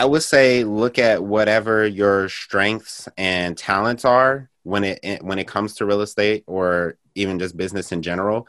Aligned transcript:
I 0.00 0.06
would 0.06 0.22
say 0.22 0.64
look 0.64 0.98
at 0.98 1.22
whatever 1.22 1.86
your 1.86 2.30
strengths 2.30 3.06
and 3.18 3.54
talents 3.54 4.06
are 4.06 4.48
when 4.62 4.82
it 4.82 5.22
when 5.22 5.38
it 5.38 5.46
comes 5.46 5.74
to 5.74 5.84
real 5.84 6.00
estate 6.00 6.42
or 6.46 6.96
even 7.14 7.38
just 7.38 7.54
business 7.54 7.92
in 7.92 8.00
general 8.00 8.48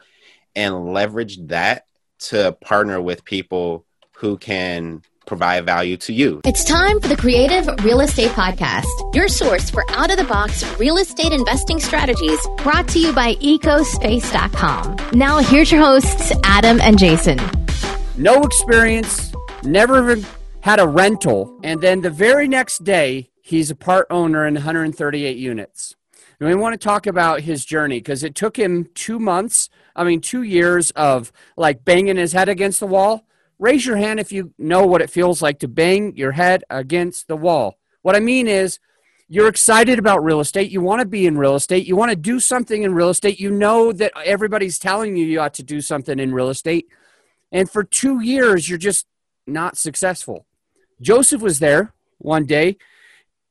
and 0.56 0.94
leverage 0.94 1.36
that 1.48 1.84
to 2.20 2.56
partner 2.62 3.02
with 3.02 3.26
people 3.26 3.84
who 4.16 4.38
can 4.38 5.02
provide 5.26 5.66
value 5.66 5.98
to 5.98 6.14
you. 6.14 6.40
It's 6.46 6.64
time 6.64 6.98
for 7.00 7.08
the 7.08 7.18
Creative 7.18 7.66
Real 7.84 8.00
Estate 8.00 8.30
Podcast, 8.30 9.14
your 9.14 9.28
source 9.28 9.68
for 9.68 9.84
out 9.90 10.10
of 10.10 10.16
the 10.16 10.24
box 10.24 10.64
real 10.78 10.96
estate 10.96 11.32
investing 11.32 11.80
strategies 11.80 12.40
brought 12.62 12.88
to 12.88 12.98
you 12.98 13.12
by 13.12 13.34
ecospace.com. 13.34 14.96
Now, 15.12 15.36
here's 15.40 15.70
your 15.70 15.82
hosts, 15.82 16.32
Adam 16.44 16.80
and 16.80 16.98
Jason. 16.98 17.38
No 18.16 18.40
experience, 18.42 19.32
never 19.64 20.16
had 20.62 20.80
a 20.80 20.88
rental, 20.88 21.60
and 21.62 21.80
then 21.80 22.00
the 22.00 22.10
very 22.10 22.48
next 22.48 22.84
day, 22.84 23.30
he's 23.42 23.70
a 23.70 23.76
part 23.76 24.06
owner 24.10 24.46
in 24.46 24.54
138 24.54 25.36
units. 25.36 25.94
And 26.40 26.48
we 26.48 26.54
want 26.54 26.72
to 26.72 26.84
talk 26.84 27.06
about 27.06 27.42
his 27.42 27.64
journey 27.64 27.98
because 27.98 28.24
it 28.24 28.34
took 28.34 28.58
him 28.58 28.88
two 28.94 29.18
months, 29.18 29.68
I 29.94 30.04
mean, 30.04 30.20
two 30.20 30.42
years 30.42 30.90
of 30.92 31.32
like 31.56 31.84
banging 31.84 32.16
his 32.16 32.32
head 32.32 32.48
against 32.48 32.80
the 32.80 32.86
wall 32.86 33.24
Raise 33.62 33.86
your 33.86 33.96
hand 33.96 34.18
if 34.18 34.32
you 34.32 34.52
know 34.58 34.88
what 34.88 35.02
it 35.02 35.08
feels 35.08 35.40
like 35.40 35.60
to 35.60 35.68
bang 35.68 36.16
your 36.16 36.32
head 36.32 36.64
against 36.68 37.28
the 37.28 37.36
wall. 37.36 37.78
What 38.02 38.16
I 38.16 38.18
mean 38.18 38.48
is, 38.48 38.80
you're 39.28 39.46
excited 39.46 40.00
about 40.00 40.24
real 40.24 40.40
estate. 40.40 40.72
You 40.72 40.80
want 40.80 40.98
to 41.00 41.06
be 41.06 41.28
in 41.28 41.38
real 41.38 41.54
estate. 41.54 41.86
You 41.86 41.94
want 41.94 42.10
to 42.10 42.16
do 42.16 42.40
something 42.40 42.82
in 42.82 42.92
real 42.92 43.08
estate. 43.08 43.38
You 43.38 43.52
know 43.52 43.92
that 43.92 44.10
everybody's 44.24 44.80
telling 44.80 45.16
you 45.16 45.24
you 45.24 45.40
ought 45.40 45.54
to 45.54 45.62
do 45.62 45.80
something 45.80 46.18
in 46.18 46.34
real 46.34 46.48
estate. 46.48 46.88
And 47.52 47.70
for 47.70 47.84
two 47.84 48.18
years, 48.18 48.68
you're 48.68 48.78
just 48.78 49.06
not 49.46 49.78
successful. 49.78 50.44
Joseph 51.00 51.42
was 51.42 51.58
there 51.58 51.92
one 52.18 52.44
day, 52.44 52.76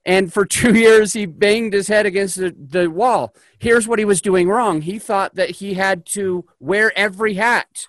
and 0.06 0.32
for 0.32 0.46
two 0.60 0.74
years, 0.74 1.14
he 1.14 1.26
banged 1.26 1.74
his 1.74 1.88
head 1.88 2.06
against 2.06 2.38
the, 2.38 2.56
the 2.58 2.90
wall. 2.90 3.34
Here's 3.60 3.88
what 3.88 4.00
he 4.00 4.06
was 4.06 4.22
doing 4.22 4.50
wrong 4.50 4.82
he 4.82 5.00
thought 5.00 5.36
that 5.36 5.52
he 5.52 5.74
had 5.74 6.06
to 6.08 6.46
wear 6.60 6.92
every 6.98 7.36
hat. 7.36 7.88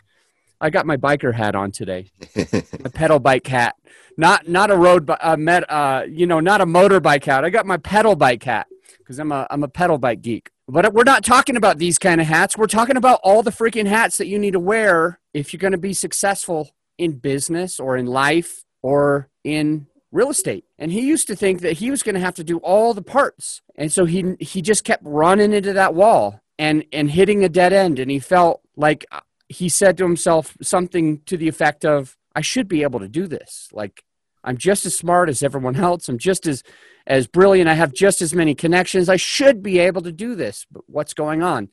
I 0.60 0.70
got 0.70 0.86
my 0.86 0.96
biker 0.96 1.34
hat 1.34 1.56
on 1.56 1.72
today, 1.72 2.12
a 2.36 2.90
pedal 2.90 3.18
bike 3.18 3.46
hat, 3.46 3.74
not 4.16 4.48
not 4.48 4.70
a 4.70 4.76
road, 4.76 5.10
uh, 5.10 5.36
met, 5.36 5.68
uh, 5.70 6.04
you 6.08 6.26
know, 6.26 6.38
not 6.38 6.60
a 6.60 6.66
motorbike 6.66 7.24
hat. 7.24 7.44
I 7.44 7.50
got 7.50 7.66
my 7.66 7.78
pedal 7.78 8.14
bike 8.14 8.44
hat 8.44 8.68
because 8.98 9.18
I'm 9.18 9.32
a 9.32 9.46
I'm 9.50 9.64
a 9.64 9.68
pedal 9.68 9.98
bike 9.98 10.22
geek. 10.22 10.50
But 10.68 10.94
we're 10.94 11.02
not 11.02 11.24
talking 11.24 11.56
about 11.56 11.78
these 11.78 11.98
kind 11.98 12.20
of 12.20 12.26
hats. 12.28 12.56
We're 12.56 12.66
talking 12.66 12.96
about 12.96 13.20
all 13.24 13.42
the 13.42 13.50
freaking 13.50 13.86
hats 13.86 14.16
that 14.18 14.28
you 14.28 14.38
need 14.38 14.52
to 14.52 14.60
wear 14.60 15.18
if 15.34 15.52
you're 15.52 15.58
going 15.58 15.72
to 15.72 15.78
be 15.78 15.92
successful 15.92 16.70
in 16.96 17.18
business 17.18 17.80
or 17.80 17.96
in 17.96 18.06
life 18.06 18.64
or 18.82 19.28
in 19.44 19.86
real 20.10 20.30
estate. 20.30 20.64
And 20.78 20.92
he 20.92 21.00
used 21.00 21.26
to 21.28 21.36
think 21.36 21.60
that 21.62 21.74
he 21.74 21.90
was 21.90 22.02
going 22.02 22.14
to 22.14 22.20
have 22.20 22.34
to 22.34 22.44
do 22.44 22.58
all 22.58 22.92
the 22.92 23.02
parts. 23.02 23.62
And 23.76 23.90
so 23.90 24.04
he 24.04 24.36
he 24.40 24.60
just 24.60 24.84
kept 24.84 25.02
running 25.04 25.52
into 25.52 25.72
that 25.72 25.94
wall 25.94 26.40
and 26.58 26.84
and 26.92 27.10
hitting 27.10 27.44
a 27.44 27.48
dead 27.48 27.72
end 27.72 27.98
and 27.98 28.10
he 28.10 28.18
felt 28.18 28.60
like 28.76 29.06
uh, 29.10 29.20
he 29.48 29.68
said 29.68 29.96
to 29.98 30.04
himself 30.04 30.56
something 30.62 31.20
to 31.26 31.36
the 31.36 31.48
effect 31.48 31.84
of, 31.84 32.16
I 32.34 32.40
should 32.40 32.68
be 32.68 32.82
able 32.82 33.00
to 33.00 33.08
do 33.08 33.26
this. 33.26 33.68
Like, 33.72 34.04
I'm 34.42 34.56
just 34.56 34.86
as 34.86 34.96
smart 34.96 35.28
as 35.28 35.42
everyone 35.42 35.76
else. 35.76 36.08
I'm 36.08 36.18
just 36.18 36.46
as, 36.46 36.62
as 37.06 37.26
brilliant. 37.26 37.68
I 37.68 37.74
have 37.74 37.92
just 37.92 38.22
as 38.22 38.34
many 38.34 38.54
connections. 38.54 39.08
I 39.08 39.16
should 39.16 39.62
be 39.62 39.78
able 39.78 40.02
to 40.02 40.12
do 40.12 40.34
this. 40.34 40.66
But 40.70 40.82
what's 40.86 41.14
going 41.14 41.42
on? 41.42 41.68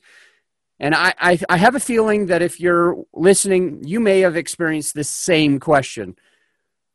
And 0.78 0.94
I, 0.94 1.14
I, 1.18 1.38
I 1.48 1.56
have 1.56 1.74
a 1.74 1.80
feeling 1.80 2.26
that 2.26 2.42
if 2.42 2.60
you're 2.60 3.02
listening, 3.12 3.82
you 3.84 4.00
may 4.00 4.20
have 4.20 4.36
experienced 4.36 4.94
this 4.94 5.08
same 5.08 5.58
question. 5.58 6.16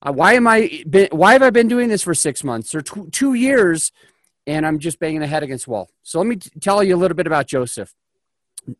Uh, 0.05 0.13
why 0.13 0.33
am 0.33 0.47
I 0.47 0.83
been, 0.89 1.09
why 1.11 1.33
have 1.33 1.41
I 1.41 1.49
been 1.49 1.67
doing 1.67 1.89
this 1.89 2.03
for 2.03 2.13
six 2.13 2.43
months 2.43 2.75
or 2.75 2.81
tw- 2.81 3.11
two 3.11 3.33
years 3.33 3.91
and 4.45 4.65
I'm 4.65 4.77
just 4.77 4.99
banging 4.99 5.21
the 5.21 5.27
head 5.27 5.43
against 5.43 5.67
wall? 5.67 5.89
So 6.03 6.19
let 6.19 6.27
me 6.27 6.35
t- 6.35 6.51
tell 6.59 6.83
you 6.83 6.95
a 6.95 6.97
little 6.97 7.15
bit 7.15 7.27
about 7.27 7.47
Joseph 7.47 7.93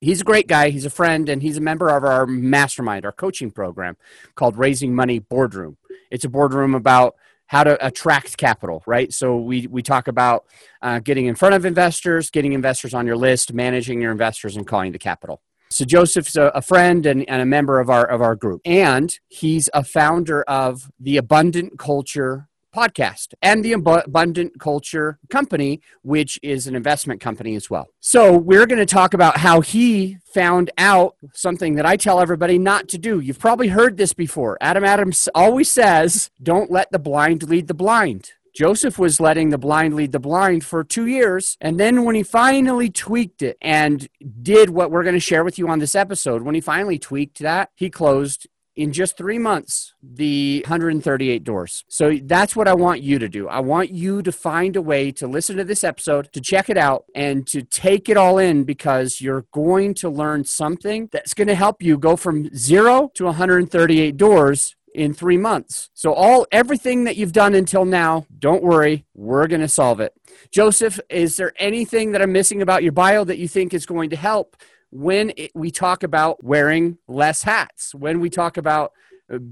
he's 0.02 0.22
a 0.22 0.24
great 0.24 0.48
guy. 0.48 0.70
He's 0.70 0.86
a 0.86 0.90
friend, 0.90 1.30
and 1.30 1.42
he's 1.42 1.58
a 1.58 1.62
member 1.62 1.90
of 1.90 2.04
our 2.04 2.26
mastermind, 2.26 3.06
our 3.06 3.12
coaching 3.12 3.52
program 3.52 3.98
called 4.36 4.58
Raising 4.58 4.96
Money 4.96 5.20
Boardroom. 5.20 5.78
It's 6.12 6.26
a 6.26 6.30
boardroom 6.30 6.76
about 6.76 7.16
how 7.48 7.64
to 7.64 7.86
attract 7.86 8.38
capital, 8.38 8.84
right? 8.88 9.14
So 9.14 9.38
we 9.38 9.68
we 9.68 9.84
talk 9.84 10.08
about 10.08 10.46
uh, 10.82 11.00
getting 11.00 11.28
in 11.28 11.36
front 11.36 11.56
of 11.56 11.66
investors, 11.66 12.30
getting 12.32 12.54
investors 12.54 12.94
on 12.94 13.06
your 13.06 13.18
list, 13.18 13.54
managing 13.54 14.02
your 14.02 14.12
investors, 14.12 14.56
and 14.56 14.66
calling 14.66 14.92
the 14.92 15.00
capital. 15.00 15.42
So 15.70 15.86
Joseph's 15.86 16.36
a, 16.36 16.46
a 16.56 16.62
friend 16.62 17.06
and, 17.06 17.28
and 17.30 17.42
a 17.42 17.46
member 17.46 17.80
of 17.80 17.90
our 17.90 18.06
of 18.06 18.22
our 18.22 18.36
group, 18.36 18.62
and 18.66 19.18
he's 19.28 19.70
a 19.74 19.84
founder 19.84 20.44
of 20.44 20.92
the 21.00 21.18
Abundant 21.18 21.78
Culture 21.80 22.48
podcast 22.76 23.34
and 23.42 23.64
the 23.64 23.72
Abundant 23.72 24.60
Culture 24.60 25.18
Company, 25.30 25.80
which 26.02 26.38
is 26.44 26.68
an 26.68 26.76
investment 26.76 27.22
company 27.22 27.56
as 27.56 27.70
well. 27.70 27.88
So, 28.02 28.38
we're 28.38 28.66
going 28.66 28.80
to 28.80 28.86
talk 28.86 29.14
about 29.14 29.38
how 29.38 29.62
he 29.62 30.18
found 30.34 30.70
out 30.78 31.16
something 31.34 31.76
that 31.76 31.86
I 31.86 31.96
tell 31.96 32.20
everybody 32.20 32.58
not 32.58 32.90
to 32.90 32.98
do. 32.98 33.20
You've 33.20 33.40
probably 33.40 33.70
heard 33.70 33.98
this 33.98 34.14
before. 34.14 34.58
Adam 34.60 34.84
Adams 34.84 35.30
always 35.34 35.72
says, 35.72 36.30
Don't 36.44 36.70
let 36.70 36.92
the 36.92 37.00
blind 37.00 37.44
lead 37.50 37.68
the 37.68 37.74
blind. 37.74 38.34
Joseph 38.56 38.98
was 38.98 39.20
letting 39.20 39.50
the 39.50 39.58
blind 39.58 39.96
lead 39.96 40.14
the 40.14 40.20
blind 40.20 40.64
for 40.64 40.84
two 40.84 41.08
years. 41.08 41.58
And 41.60 41.78
then 41.78 42.06
when 42.06 42.16
he 42.16 42.24
finally 42.24 42.90
tweaked 42.90 43.42
it 43.42 43.58
and 43.62 44.08
did 44.42 44.70
what 44.70 44.92
we're 44.92 45.04
going 45.04 45.16
to 45.16 45.20
share 45.20 45.44
with 45.44 45.60
you 45.60 45.68
on 45.68 45.80
this 45.80 45.94
episode, 45.94 46.42
when 46.42 46.56
he 46.56 46.62
finally 46.62 46.98
tweaked 46.98 47.40
that, 47.40 47.72
he 47.76 47.90
closed 47.90 48.48
in 48.76 48.92
just 48.92 49.18
three 49.18 49.38
months 49.38 49.94
the 50.02 50.62
138 50.68 51.44
doors. 51.44 51.84
So 51.88 52.18
that's 52.24 52.56
what 52.56 52.68
I 52.68 52.74
want 52.74 53.02
you 53.02 53.20
to 53.20 53.30
do. 53.30 53.48
I 53.48 53.60
want 53.60 53.92
you 53.92 54.22
to 54.22 54.32
find 54.32 54.76
a 54.76 54.82
way 54.82 55.12
to 55.14 55.28
listen 55.28 55.58
to 55.58 55.64
this 55.64 55.84
episode, 55.84 56.32
to 56.34 56.42
check 56.42 56.70
it 56.70 56.78
out, 56.78 57.06
and 57.16 57.48
to 57.48 57.62
take 57.62 58.10
it 58.10 58.18
all 58.18 58.38
in 58.38 58.64
because 58.64 59.22
you're 59.22 59.46
going 59.52 59.94
to 59.96 60.10
learn 60.10 60.44
something 60.44 61.10
that's 61.12 61.34
going 61.34 61.48
to 61.48 61.56
help 61.56 61.82
you 61.82 61.98
go 61.98 62.16
from 62.16 62.54
zero 62.56 63.12
to 63.16 63.26
138 63.26 64.18
doors 64.18 64.75
in 64.96 65.14
three 65.14 65.38
months. 65.38 65.90
So 65.94 66.14
all 66.14 66.48
everything 66.52 67.04
that 67.04 67.18
you've 67.18 67.34
done 67.34 67.54
until 67.54 67.86
now, 67.86 68.26
don't 68.40 68.64
worry, 68.64 69.06
we're 69.14 69.48
going 69.48 69.62
to 69.62 69.68
solve 69.68 70.00
it. 70.00 70.14
Joseph, 70.52 71.00
is 71.10 71.38
there 71.38 71.54
anything 71.58 72.14
that 72.14 72.22
I'm 72.22 72.32
missing 72.32 72.62
about 72.62 72.82
your 72.82 72.94
bio 72.94 73.24
that 73.26 73.38
you 73.38 73.48
think 73.48 73.74
is 73.74 73.86
going 73.86 74.10
to 74.12 74.16
help 74.16 74.56
when 74.92 75.34
it, 75.36 75.52
we 75.54 75.72
talk 75.72 76.04
about 76.04 76.44
wearing 76.44 76.98
less 77.08 77.44
hats, 77.44 77.94
when 77.94 78.22
we 78.22 78.30
talk 78.30 78.56
about 78.58 78.94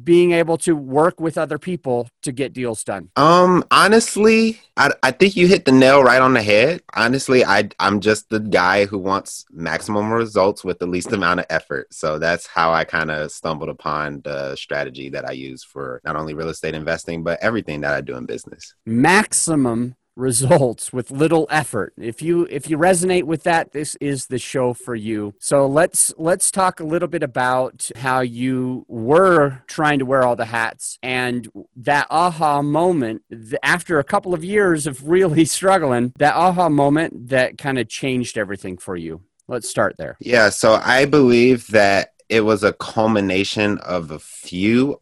being 0.03 0.31
able 0.31 0.57
to 0.57 0.75
work 0.75 1.19
with 1.19 1.37
other 1.37 1.57
people 1.57 2.07
to 2.21 2.31
get 2.31 2.53
deals 2.53 2.83
done? 2.83 3.09
Um, 3.15 3.63
honestly, 3.71 4.59
I, 4.77 4.91
I 5.01 5.11
think 5.11 5.35
you 5.35 5.47
hit 5.47 5.65
the 5.65 5.71
nail 5.71 6.03
right 6.03 6.21
on 6.21 6.33
the 6.33 6.43
head. 6.43 6.81
Honestly, 6.93 7.43
I 7.45 7.69
I'm 7.79 7.99
just 7.99 8.29
the 8.29 8.39
guy 8.39 8.85
who 8.85 8.99
wants 8.99 9.45
maximum 9.51 10.11
results 10.11 10.63
with 10.63 10.79
the 10.79 10.87
least 10.87 11.11
amount 11.11 11.41
of 11.41 11.45
effort. 11.49 11.93
So 11.93 12.19
that's 12.19 12.47
how 12.47 12.73
I 12.73 12.83
kind 12.83 13.11
of 13.11 13.31
stumbled 13.31 13.69
upon 13.69 14.21
the 14.23 14.55
strategy 14.55 15.09
that 15.09 15.27
I 15.27 15.31
use 15.31 15.63
for 15.63 16.01
not 16.03 16.15
only 16.15 16.33
real 16.33 16.49
estate 16.49 16.75
investing 16.75 17.23
but 17.23 17.39
everything 17.41 17.81
that 17.81 17.93
I 17.93 18.01
do 18.01 18.15
in 18.15 18.25
business. 18.25 18.73
Maximum 18.85 19.95
results 20.15 20.93
with 20.93 21.11
little 21.11 21.47
effort. 21.49 21.93
If 21.97 22.21
you 22.21 22.47
if 22.49 22.69
you 22.69 22.77
resonate 22.77 23.23
with 23.23 23.43
that, 23.43 23.71
this 23.71 23.95
is 23.95 24.27
the 24.27 24.39
show 24.39 24.73
for 24.73 24.95
you. 24.95 25.33
So 25.39 25.65
let's 25.65 26.13
let's 26.17 26.51
talk 26.51 26.79
a 26.79 26.85
little 26.85 27.07
bit 27.07 27.23
about 27.23 27.89
how 27.95 28.21
you 28.21 28.85
were 28.87 29.63
trying 29.67 29.99
to 29.99 30.05
wear 30.05 30.23
all 30.23 30.35
the 30.35 30.45
hats 30.45 30.97
and 31.01 31.47
that 31.75 32.07
aha 32.09 32.61
moment 32.61 33.23
after 33.63 33.99
a 33.99 34.03
couple 34.03 34.33
of 34.33 34.43
years 34.43 34.87
of 34.87 35.07
really 35.07 35.45
struggling, 35.57 36.13
that 36.17 36.35
aha 36.35 36.69
moment 36.69 37.29
that 37.29 37.57
kind 37.57 37.77
of 37.79 37.87
changed 37.87 38.37
everything 38.37 38.77
for 38.77 38.95
you. 38.95 39.21
Let's 39.47 39.69
start 39.69 39.97
there. 39.97 40.17
Yeah, 40.19 40.49
so 40.49 40.79
I 40.83 41.05
believe 41.05 41.67
that 41.67 42.13
it 42.29 42.41
was 42.41 42.63
a 42.63 42.73
culmination 42.73 43.77
of 43.79 44.11
a 44.11 44.19
few 44.19 45.01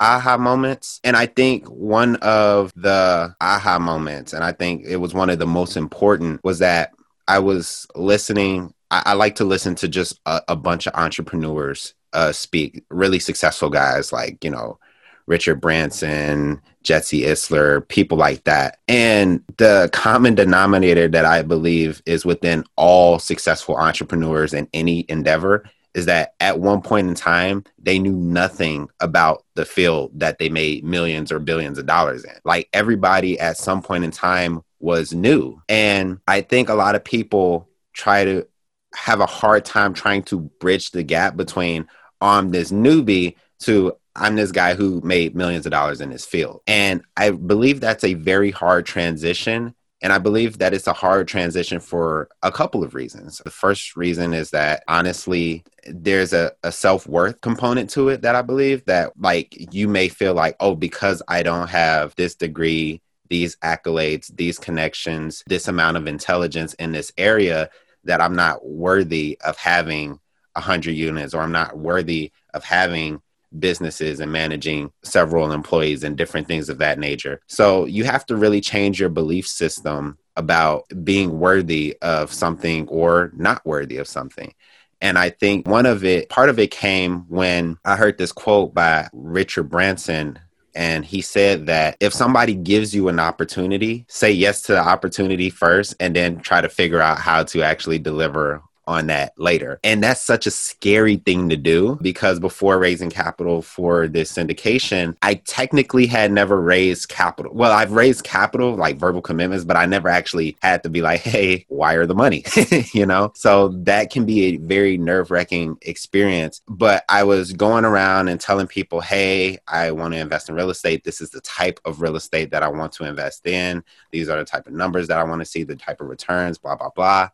aha 0.00 0.36
moments. 0.36 1.00
And 1.04 1.16
I 1.16 1.26
think 1.26 1.66
one 1.68 2.16
of 2.16 2.72
the 2.74 3.34
aha 3.40 3.78
moments, 3.78 4.32
and 4.32 4.42
I 4.42 4.52
think 4.52 4.84
it 4.86 4.96
was 4.96 5.14
one 5.14 5.30
of 5.30 5.38
the 5.38 5.46
most 5.46 5.76
important, 5.76 6.42
was 6.42 6.58
that 6.58 6.92
I 7.28 7.38
was 7.38 7.86
listening. 7.94 8.74
I, 8.90 9.02
I 9.06 9.12
like 9.12 9.36
to 9.36 9.44
listen 9.44 9.74
to 9.76 9.88
just 9.88 10.18
a, 10.26 10.40
a 10.48 10.56
bunch 10.56 10.86
of 10.86 10.94
entrepreneurs 10.94 11.94
uh, 12.12 12.32
speak, 12.32 12.84
really 12.90 13.20
successful 13.20 13.70
guys 13.70 14.12
like, 14.12 14.42
you 14.42 14.50
know, 14.50 14.78
Richard 15.26 15.60
Branson, 15.60 16.60
Jesse 16.82 17.22
Itzler, 17.22 17.86
people 17.86 18.18
like 18.18 18.42
that. 18.44 18.78
And 18.88 19.44
the 19.58 19.88
common 19.92 20.34
denominator 20.34 21.06
that 21.08 21.24
I 21.24 21.42
believe 21.42 22.02
is 22.04 22.24
within 22.24 22.64
all 22.74 23.20
successful 23.20 23.76
entrepreneurs 23.76 24.54
in 24.54 24.66
any 24.72 25.04
endeavor 25.08 25.64
is 25.94 26.06
that 26.06 26.34
at 26.40 26.60
one 26.60 26.80
point 26.80 27.08
in 27.08 27.14
time 27.14 27.64
they 27.78 27.98
knew 27.98 28.14
nothing 28.14 28.88
about 29.00 29.44
the 29.54 29.64
field 29.64 30.10
that 30.14 30.38
they 30.38 30.48
made 30.48 30.84
millions 30.84 31.32
or 31.32 31.38
billions 31.38 31.78
of 31.78 31.86
dollars 31.86 32.24
in 32.24 32.34
like 32.44 32.68
everybody 32.72 33.38
at 33.38 33.56
some 33.56 33.82
point 33.82 34.04
in 34.04 34.10
time 34.10 34.60
was 34.78 35.12
new 35.12 35.60
and 35.68 36.18
i 36.26 36.40
think 36.40 36.68
a 36.68 36.74
lot 36.74 36.94
of 36.94 37.04
people 37.04 37.68
try 37.92 38.24
to 38.24 38.46
have 38.94 39.20
a 39.20 39.26
hard 39.26 39.64
time 39.64 39.94
trying 39.94 40.22
to 40.22 40.40
bridge 40.60 40.90
the 40.90 41.02
gap 41.02 41.36
between 41.36 41.86
i'm 42.20 42.50
this 42.50 42.70
newbie 42.70 43.34
to 43.58 43.92
I'm 44.16 44.36
this 44.36 44.52
guy 44.52 44.74
who 44.74 45.00
made 45.02 45.36
millions 45.36 45.66
of 45.66 45.72
dollars 45.72 46.00
in 46.00 46.10
this 46.10 46.26
field. 46.26 46.62
And 46.66 47.02
I 47.16 47.30
believe 47.30 47.80
that's 47.80 48.04
a 48.04 48.14
very 48.14 48.50
hard 48.50 48.86
transition. 48.86 49.74
And 50.02 50.12
I 50.12 50.18
believe 50.18 50.58
that 50.58 50.72
it's 50.72 50.86
a 50.86 50.94
hard 50.94 51.28
transition 51.28 51.78
for 51.78 52.28
a 52.42 52.50
couple 52.50 52.82
of 52.82 52.94
reasons. 52.94 53.38
The 53.44 53.50
first 53.50 53.96
reason 53.96 54.32
is 54.32 54.50
that 54.50 54.82
honestly, 54.88 55.62
there's 55.86 56.32
a, 56.32 56.52
a 56.62 56.72
self 56.72 57.06
worth 57.06 57.40
component 57.42 57.90
to 57.90 58.08
it 58.08 58.22
that 58.22 58.34
I 58.34 58.42
believe 58.42 58.84
that, 58.86 59.12
like, 59.18 59.74
you 59.74 59.88
may 59.88 60.08
feel 60.08 60.32
like, 60.32 60.56
oh, 60.60 60.74
because 60.74 61.22
I 61.28 61.42
don't 61.42 61.68
have 61.68 62.14
this 62.16 62.34
degree, 62.34 63.02
these 63.28 63.56
accolades, 63.56 64.34
these 64.34 64.58
connections, 64.58 65.42
this 65.46 65.68
amount 65.68 65.98
of 65.98 66.06
intelligence 66.06 66.72
in 66.74 66.92
this 66.92 67.12
area, 67.18 67.68
that 68.04 68.22
I'm 68.22 68.34
not 68.34 68.66
worthy 68.66 69.38
of 69.44 69.58
having 69.58 70.18
100 70.54 70.92
units 70.92 71.34
or 71.34 71.42
I'm 71.42 71.52
not 71.52 71.76
worthy 71.76 72.32
of 72.54 72.64
having 72.64 73.20
businesses 73.58 74.20
and 74.20 74.30
managing 74.32 74.92
several 75.02 75.52
employees 75.52 76.04
and 76.04 76.16
different 76.16 76.46
things 76.46 76.68
of 76.68 76.78
that 76.78 76.98
nature. 76.98 77.40
So 77.46 77.84
you 77.86 78.04
have 78.04 78.24
to 78.26 78.36
really 78.36 78.60
change 78.60 79.00
your 79.00 79.08
belief 79.08 79.46
system 79.46 80.18
about 80.36 80.84
being 81.04 81.38
worthy 81.38 81.96
of 82.02 82.32
something 82.32 82.88
or 82.88 83.32
not 83.36 83.64
worthy 83.66 83.98
of 83.98 84.08
something. 84.08 84.54
And 85.00 85.18
I 85.18 85.30
think 85.30 85.66
one 85.66 85.86
of 85.86 86.04
it, 86.04 86.28
part 86.28 86.50
of 86.50 86.58
it 86.58 86.70
came 86.70 87.20
when 87.28 87.78
I 87.84 87.96
heard 87.96 88.18
this 88.18 88.32
quote 88.32 88.74
by 88.74 89.08
Richard 89.12 89.64
Branson. 89.64 90.38
And 90.74 91.04
he 91.04 91.20
said 91.20 91.66
that 91.66 91.96
if 92.00 92.12
somebody 92.12 92.54
gives 92.54 92.94
you 92.94 93.08
an 93.08 93.18
opportunity, 93.18 94.04
say 94.08 94.30
yes 94.30 94.62
to 94.62 94.72
the 94.72 94.80
opportunity 94.80 95.50
first 95.50 95.94
and 95.98 96.14
then 96.14 96.40
try 96.40 96.60
to 96.60 96.68
figure 96.68 97.00
out 97.00 97.18
how 97.18 97.42
to 97.44 97.62
actually 97.62 97.98
deliver 97.98 98.62
on 98.90 99.06
that 99.06 99.32
later. 99.38 99.78
And 99.84 100.02
that's 100.02 100.20
such 100.20 100.48
a 100.48 100.50
scary 100.50 101.16
thing 101.16 101.48
to 101.48 101.56
do 101.56 101.96
because 102.02 102.40
before 102.40 102.76
raising 102.78 103.08
capital 103.08 103.62
for 103.62 104.08
this 104.08 104.32
syndication, 104.32 105.16
I 105.22 105.34
technically 105.34 106.06
had 106.06 106.32
never 106.32 106.60
raised 106.60 107.08
capital. 107.08 107.52
Well, 107.54 107.70
I've 107.70 107.92
raised 107.92 108.24
capital, 108.24 108.74
like 108.74 108.98
verbal 108.98 109.22
commitments, 109.22 109.64
but 109.64 109.76
I 109.76 109.86
never 109.86 110.08
actually 110.08 110.56
had 110.60 110.82
to 110.82 110.88
be 110.90 111.02
like, 111.02 111.20
hey, 111.20 111.66
wire 111.68 112.04
the 112.04 112.16
money, 112.16 112.44
you 112.92 113.06
know? 113.06 113.30
So 113.36 113.68
that 113.84 114.10
can 114.10 114.26
be 114.26 114.42
a 114.42 114.56
very 114.56 114.98
nerve 114.98 115.30
wracking 115.30 115.78
experience. 115.82 116.60
But 116.66 117.04
I 117.08 117.22
was 117.22 117.52
going 117.52 117.84
around 117.84 118.26
and 118.26 118.40
telling 118.40 118.66
people, 118.66 119.00
hey, 119.00 119.58
I 119.68 119.92
want 119.92 120.14
to 120.14 120.20
invest 120.20 120.48
in 120.48 120.56
real 120.56 120.70
estate. 120.70 121.04
This 121.04 121.20
is 121.20 121.30
the 121.30 121.40
type 121.42 121.78
of 121.84 122.00
real 122.00 122.16
estate 122.16 122.50
that 122.50 122.64
I 122.64 122.68
want 122.68 122.92
to 122.94 123.04
invest 123.04 123.46
in. 123.46 123.84
These 124.10 124.28
are 124.28 124.38
the 124.38 124.44
type 124.44 124.66
of 124.66 124.72
numbers 124.72 125.06
that 125.06 125.18
I 125.18 125.22
want 125.22 125.42
to 125.42 125.46
see, 125.46 125.62
the 125.62 125.76
type 125.76 126.00
of 126.00 126.08
returns, 126.08 126.58
blah, 126.58 126.74
blah, 126.74 126.90
blah 126.90 127.28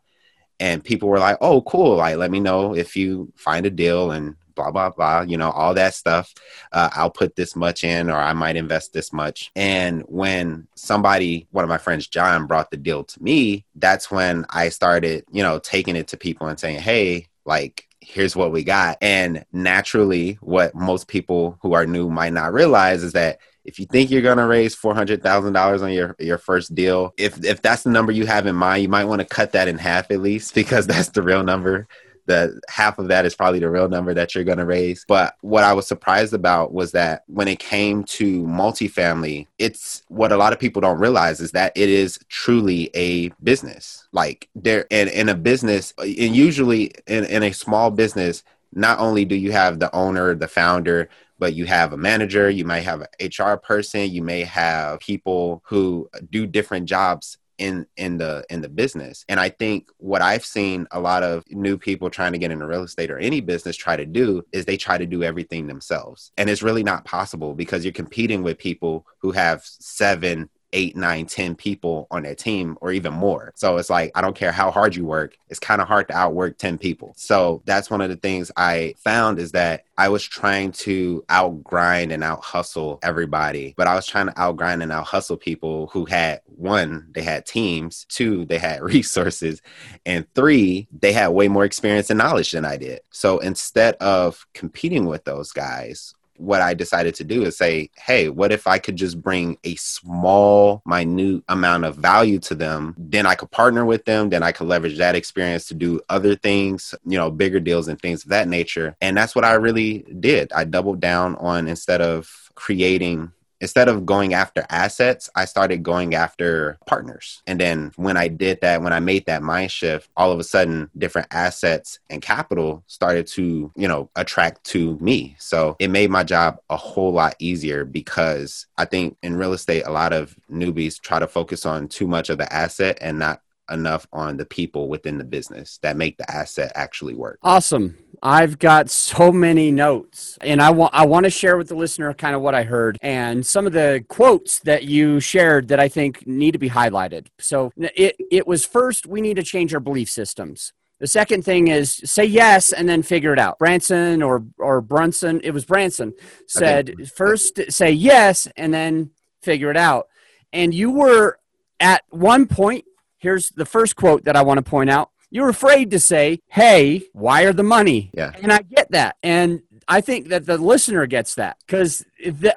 and 0.59 0.83
people 0.83 1.09
were 1.09 1.19
like, 1.19 1.37
"Oh, 1.41 1.61
cool! 1.61 1.97
Like, 1.97 2.17
let 2.17 2.31
me 2.31 2.39
know 2.39 2.75
if 2.75 2.95
you 2.95 3.31
find 3.35 3.65
a 3.65 3.69
deal 3.69 4.11
and 4.11 4.35
blah 4.55 4.71
blah 4.71 4.89
blah. 4.89 5.21
You 5.21 5.37
know, 5.37 5.51
all 5.51 5.73
that 5.75 5.93
stuff. 5.93 6.33
Uh, 6.71 6.89
I'll 6.93 7.11
put 7.11 7.35
this 7.35 7.55
much 7.55 7.83
in, 7.83 8.09
or 8.09 8.17
I 8.17 8.33
might 8.33 8.55
invest 8.55 8.93
this 8.93 9.13
much." 9.13 9.51
And 9.55 10.03
when 10.07 10.67
somebody, 10.75 11.47
one 11.51 11.63
of 11.63 11.69
my 11.69 11.77
friends, 11.77 12.07
John, 12.07 12.47
brought 12.47 12.71
the 12.71 12.77
deal 12.77 13.03
to 13.03 13.23
me, 13.23 13.65
that's 13.75 14.09
when 14.11 14.45
I 14.49 14.69
started, 14.69 15.25
you 15.31 15.43
know, 15.43 15.59
taking 15.59 15.95
it 15.95 16.07
to 16.09 16.17
people 16.17 16.47
and 16.47 16.59
saying, 16.59 16.79
"Hey, 16.79 17.27
like." 17.45 17.83
Here's 17.99 18.37
what 18.37 18.53
we 18.53 18.63
got. 18.63 18.97
And 19.01 19.43
naturally, 19.51 20.37
what 20.39 20.73
most 20.73 21.09
people 21.09 21.57
who 21.61 21.73
are 21.73 21.85
new 21.85 22.09
might 22.09 22.31
not 22.31 22.53
realize 22.53 23.03
is 23.03 23.11
that 23.13 23.39
if 23.67 23.79
you 23.79 23.85
think 23.85 24.09
you're 24.09 24.21
going 24.21 24.37
to 24.37 24.47
raise 24.47 24.75
$400,000 24.75 25.81
on 25.83 25.91
your, 25.91 26.15
your 26.19 26.37
first 26.37 26.73
deal, 26.73 27.13
if, 27.17 27.43
if 27.43 27.61
that's 27.61 27.83
the 27.83 27.91
number 27.91 28.13
you 28.13 28.25
have 28.25 28.47
in 28.47 28.55
mind, 28.55 28.81
you 28.81 28.89
might 28.89 29.03
want 29.05 29.19
to 29.19 29.27
cut 29.27 29.51
that 29.51 29.67
in 29.67 29.77
half 29.77 30.09
at 30.09 30.21
least 30.21 30.55
because 30.55 30.87
that's 30.87 31.09
the 31.09 31.21
real 31.21 31.43
number. 31.43 31.87
The 32.25 32.59
half 32.69 32.99
of 32.99 33.07
that 33.07 33.25
is 33.25 33.35
probably 33.35 33.59
the 33.59 33.69
real 33.69 33.87
number 33.87 34.13
that 34.13 34.35
you're 34.35 34.43
going 34.43 34.57
to 34.57 34.65
raise. 34.65 35.05
But 35.07 35.35
what 35.41 35.63
I 35.63 35.71
was 35.71 35.87
surprised 35.87 36.33
about 36.33 36.73
was 36.73 36.91
that 36.91 37.23
when 37.27 37.47
it 37.47 37.59
came 37.59 38.03
to 38.05 38.43
multifamily, 38.43 39.47
it's 39.59 40.03
what 40.09 40.33
a 40.33 40.37
lot 40.37 40.51
of 40.51 40.59
people 40.59 40.81
don't 40.81 40.99
realize 40.99 41.39
is 41.39 41.51
that 41.51 41.71
it 41.75 41.87
is 41.89 42.19
truly 42.27 42.89
a 42.93 43.29
business. 43.43 44.07
Like 44.11 44.49
there, 44.55 44.87
in, 44.89 45.07
in 45.07 45.29
a 45.29 45.35
business, 45.35 45.93
and 45.97 46.35
usually 46.35 46.91
in, 47.05 47.23
in 47.25 47.43
a 47.43 47.53
small 47.53 47.91
business, 47.91 48.43
not 48.73 48.99
only 48.99 49.23
do 49.23 49.35
you 49.35 49.53
have 49.53 49.79
the 49.79 49.93
owner, 49.95 50.35
the 50.35 50.49
founder, 50.49 51.09
but 51.39 51.53
you 51.53 51.65
have 51.65 51.93
a 51.93 51.97
manager, 51.97 52.49
you 52.49 52.65
might 52.65 52.81
have 52.81 53.01
an 53.01 53.07
HR 53.21 53.57
person, 53.57 54.09
you 54.09 54.21
may 54.21 54.41
have 54.41 54.99
people 54.99 55.61
who 55.65 56.09
do 56.29 56.45
different 56.45 56.87
jobs 56.87 57.37
in 57.57 57.85
in 57.97 58.17
the 58.17 58.45
in 58.49 58.61
the 58.61 58.69
business. 58.69 59.25
And 59.27 59.39
i 59.39 59.49
think 59.49 59.89
what 59.97 60.21
i've 60.21 60.45
seen 60.45 60.87
a 60.91 60.99
lot 60.99 61.23
of 61.23 61.43
new 61.49 61.77
people 61.77 62.09
trying 62.09 62.31
to 62.33 62.37
get 62.37 62.51
into 62.51 62.67
real 62.67 62.83
estate 62.83 63.11
or 63.11 63.17
any 63.17 63.41
business 63.41 63.75
try 63.75 63.95
to 63.95 64.05
do 64.05 64.43
is 64.51 64.65
they 64.65 64.77
try 64.77 64.97
to 64.97 65.05
do 65.05 65.23
everything 65.23 65.67
themselves. 65.67 66.31
And 66.37 66.49
it's 66.49 66.63
really 66.63 66.83
not 66.83 67.05
possible 67.05 67.53
because 67.53 67.83
you're 67.83 67.93
competing 67.93 68.43
with 68.43 68.57
people 68.57 69.05
who 69.21 69.31
have 69.31 69.61
seven 69.63 70.49
eight, 70.77 70.95
nine, 70.95 71.25
ten 71.25 71.55
people 71.55 72.07
on 72.11 72.21
their 72.21 72.35
team 72.35 72.77
or 72.81 72.91
even 72.91 73.11
more. 73.11 73.51
So 73.55 73.77
it's 73.77 73.89
like, 73.89 74.11
I 74.13 74.21
don't 74.21 74.35
care 74.35 74.51
how 74.51 74.69
hard 74.69 74.95
you 74.95 75.05
work, 75.05 75.35
it's 75.49 75.59
kind 75.59 75.81
of 75.81 75.87
hard 75.87 76.07
to 76.09 76.15
outwork 76.15 76.59
10 76.59 76.77
people. 76.77 77.13
So 77.17 77.63
that's 77.65 77.89
one 77.89 77.99
of 77.99 78.09
the 78.09 78.15
things 78.15 78.51
I 78.55 78.93
found 78.99 79.39
is 79.39 79.53
that 79.53 79.85
I 79.97 80.09
was 80.09 80.23
trying 80.23 80.73
to 80.73 81.25
outgrind 81.29 82.13
and 82.13 82.23
out 82.23 82.43
hustle 82.43 82.99
everybody, 83.01 83.73
but 83.75 83.87
I 83.87 83.95
was 83.95 84.05
trying 84.05 84.27
to 84.27 84.33
outgrind 84.33 84.83
and 84.83 84.91
out 84.91 85.05
hustle 85.05 85.37
people 85.37 85.87
who 85.87 86.05
had 86.05 86.41
one, 86.45 87.07
they 87.15 87.23
had 87.23 87.47
teams, 87.47 88.05
two, 88.07 88.45
they 88.45 88.59
had 88.59 88.81
resources, 88.83 89.63
and 90.05 90.27
three, 90.35 90.87
they 90.99 91.11
had 91.11 91.29
way 91.29 91.47
more 91.47 91.65
experience 91.65 92.11
and 92.11 92.19
knowledge 92.19 92.51
than 92.51 92.65
I 92.65 92.77
did. 92.77 92.99
So 93.09 93.39
instead 93.39 93.95
of 93.95 94.45
competing 94.53 95.05
with 95.05 95.23
those 95.23 95.51
guys 95.51 96.13
what 96.37 96.61
I 96.61 96.73
decided 96.73 97.15
to 97.15 97.23
do 97.23 97.43
is 97.43 97.57
say, 97.57 97.89
hey, 97.97 98.29
what 98.29 98.51
if 98.51 98.67
I 98.67 98.79
could 98.79 98.95
just 98.95 99.21
bring 99.21 99.57
a 99.63 99.75
small, 99.75 100.81
minute 100.85 101.43
amount 101.47 101.85
of 101.85 101.95
value 101.95 102.39
to 102.39 102.55
them? 102.55 102.95
Then 102.97 103.25
I 103.25 103.35
could 103.35 103.51
partner 103.51 103.85
with 103.85 104.05
them. 104.05 104.29
Then 104.29 104.43
I 104.43 104.51
could 104.51 104.67
leverage 104.67 104.97
that 104.97 105.15
experience 105.15 105.65
to 105.67 105.73
do 105.73 105.99
other 106.09 106.35
things, 106.35 106.93
you 107.05 107.17
know, 107.17 107.29
bigger 107.31 107.59
deals 107.59 107.87
and 107.87 107.99
things 107.99 108.23
of 108.23 108.29
that 108.29 108.47
nature. 108.47 108.95
And 109.01 109.17
that's 109.17 109.35
what 109.35 109.45
I 109.45 109.53
really 109.53 110.05
did. 110.19 110.51
I 110.53 110.63
doubled 110.63 110.99
down 110.99 111.35
on 111.37 111.67
instead 111.67 112.01
of 112.01 112.51
creating 112.55 113.31
instead 113.61 113.87
of 113.87 114.05
going 114.05 114.33
after 114.33 114.65
assets, 114.69 115.29
I 115.35 115.45
started 115.45 115.83
going 115.83 116.15
after 116.15 116.77
partners. 116.85 117.41
And 117.47 117.59
then 117.59 117.91
when 117.95 118.17
I 118.17 118.27
did 118.27 118.61
that, 118.61 118.81
when 118.81 118.93
I 118.93 118.99
made 118.99 119.25
that 119.25 119.43
mind 119.43 119.71
shift, 119.71 120.09
all 120.15 120.31
of 120.31 120.39
a 120.39 120.43
sudden 120.43 120.89
different 120.97 121.27
assets 121.31 121.99
and 122.09 122.21
capital 122.21 122.83
started 122.87 123.27
to, 123.27 123.71
you 123.75 123.87
know, 123.87 124.09
attract 124.15 124.63
to 124.65 124.97
me. 124.99 125.35
So 125.39 125.75
it 125.79 125.89
made 125.89 126.09
my 126.09 126.23
job 126.23 126.57
a 126.69 126.77
whole 126.77 127.11
lot 127.11 127.35
easier 127.39 127.85
because 127.85 128.67
I 128.77 128.85
think 128.85 129.17
in 129.23 129.35
real 129.35 129.53
estate, 129.53 129.83
a 129.85 129.91
lot 129.91 130.13
of 130.13 130.35
newbies 130.51 130.99
try 130.99 131.19
to 131.19 131.27
focus 131.27 131.65
on 131.65 131.87
too 131.87 132.07
much 132.07 132.29
of 132.29 132.37
the 132.37 132.51
asset 132.51 132.97
and 133.01 133.19
not 133.19 133.41
enough 133.69 134.07
on 134.13 134.37
the 134.37 134.45
people 134.45 134.87
within 134.87 135.17
the 135.17 135.23
business 135.23 135.79
that 135.81 135.97
make 135.97 136.17
the 136.17 136.29
asset 136.31 136.71
actually 136.75 137.15
work. 137.15 137.39
Awesome. 137.43 137.97
I've 138.23 138.57
got 138.57 138.89
so 138.89 139.31
many 139.31 139.71
notes 139.71 140.37
and 140.41 140.61
I 140.61 140.71
want 140.71 140.93
I 140.93 141.05
want 141.05 141.25
to 141.25 141.29
share 141.29 141.57
with 141.57 141.67
the 141.67 141.75
listener 141.75 142.13
kind 142.13 142.35
of 142.35 142.41
what 142.41 142.55
I 142.55 142.63
heard 142.63 142.97
and 143.01 143.45
some 143.45 143.67
of 143.67 143.73
the 143.73 144.03
quotes 144.07 144.59
that 144.61 144.83
you 144.83 145.19
shared 145.19 145.67
that 145.67 145.79
I 145.79 145.87
think 145.87 146.25
need 146.25 146.51
to 146.51 146.57
be 146.57 146.69
highlighted. 146.69 147.27
So 147.39 147.71
it 147.77 148.15
it 148.31 148.47
was 148.47 148.65
first 148.65 149.05
we 149.05 149.21
need 149.21 149.35
to 149.35 149.43
change 149.43 149.73
our 149.73 149.79
belief 149.79 150.09
systems. 150.09 150.73
The 150.99 151.07
second 151.07 151.45
thing 151.45 151.67
is 151.67 152.01
say 152.05 152.25
yes 152.25 152.73
and 152.73 152.89
then 152.89 153.03
figure 153.03 153.33
it 153.33 153.39
out. 153.39 153.59
Branson 153.59 154.23
or 154.23 154.45
or 154.57 154.81
Brunson, 154.81 155.41
it 155.43 155.51
was 155.51 155.65
Branson 155.65 156.13
said 156.47 156.89
okay. 156.89 157.05
first 157.05 157.71
say 157.71 157.91
yes 157.91 158.47
and 158.57 158.73
then 158.73 159.11
figure 159.41 159.69
it 159.69 159.77
out. 159.77 160.07
And 160.51 160.73
you 160.73 160.89
were 160.89 161.39
at 161.79 162.03
one 162.09 162.47
point 162.47 162.85
here's 163.17 163.49
the 163.49 163.65
first 163.65 163.95
quote 163.95 164.25
that 164.25 164.35
I 164.35 164.41
want 164.41 164.57
to 164.57 164.69
point 164.69 164.89
out. 164.89 165.11
You're 165.29 165.49
afraid 165.49 165.91
to 165.91 165.99
say, 165.99 166.39
hey, 166.47 167.03
wire 167.13 167.51
the 167.51 167.63
money. 167.63 168.11
Yeah. 168.13 168.31
And 168.41 168.51
I 168.51 168.59
get 168.59 168.91
that. 168.91 169.17
And 169.21 169.61
I 169.87 170.01
think 170.01 170.29
that 170.29 170.45
the 170.45 170.57
listener 170.57 171.05
gets 171.05 171.35
that 171.35 171.57
because 171.65 172.05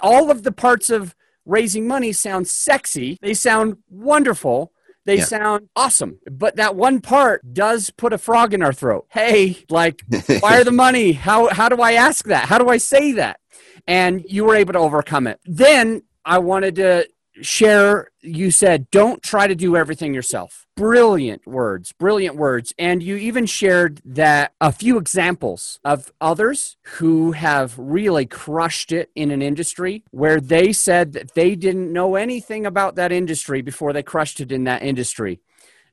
all 0.00 0.31
of 0.31 0.43
the 0.45 0.52
parts 0.52 0.90
of 0.90 1.14
raising 1.45 1.88
money 1.88 2.12
sound 2.12 2.47
sexy, 2.47 3.19
they 3.23 3.35
sound 3.35 3.79
wonderful. 3.88 4.73
They 5.05 5.19
yeah. 5.19 5.25
sound 5.25 5.69
awesome. 5.75 6.21
But 6.31 6.57
that 6.57 6.76
one 6.76 7.00
part 7.00 7.43
does 7.52 7.90
put 7.90 8.12
a 8.12 8.19
frog 8.19 8.55
in 8.55 8.62
our 8.62 8.73
throat. 8.73 9.07
Hey, 9.11 9.64
like, 9.69 10.02
wire 10.43 10.62
the 10.62 10.73
money. 10.73 11.12
How, 11.12 11.49
how 11.49 11.69
do 11.69 11.83
I 11.83 11.93
ask 11.93 12.26
that? 12.26 12.49
How 12.49 12.59
do 12.59 12.69
I 12.69 12.76
say 12.76 13.12
that? 13.12 13.40
And 13.87 14.25
you 14.29 14.45
were 14.45 14.55
able 14.55 14.75
to 14.75 14.79
overcome 14.79 15.26
it. 15.26 15.40
Then 15.45 16.02
I 16.25 16.38
wanted 16.38 16.76
to 16.76 17.09
share 17.42 18.11
you 18.20 18.50
said 18.50 18.90
don't 18.90 19.23
try 19.23 19.47
to 19.47 19.54
do 19.54 19.76
everything 19.76 20.14
yourself. 20.14 20.66
Brilliant 20.76 21.47
words 21.47 21.92
brilliant 21.92 22.37
words. 22.37 22.73
And 22.78 23.02
you 23.02 23.16
even 23.16 23.47
shared 23.47 24.00
that 24.04 24.52
a 24.61 24.73
few 24.73 24.99
examples 24.99 25.78
of 25.85 26.12
others 26.20 26.76
who 26.99 27.32
have 27.32 27.78
really 27.78 28.26
crushed 28.26 28.92
it 28.92 29.11
in 29.14 29.30
an 29.30 29.42
industry 29.42 30.04
where 30.11 30.40
they 30.40 30.73
said 30.73 31.12
that 31.12 31.35
they 31.35 31.54
didn't 31.56 31.92
know 31.92 32.16
anything 32.16 32.66
about 32.66 32.97
that 32.97 33.12
industry 33.12 33.62
before 33.62 33.92
they 33.92 34.02
crushed 34.02 34.40
it 34.40 34.52
in 34.52 34.64
that 34.64 34.82
industry. 34.82 35.40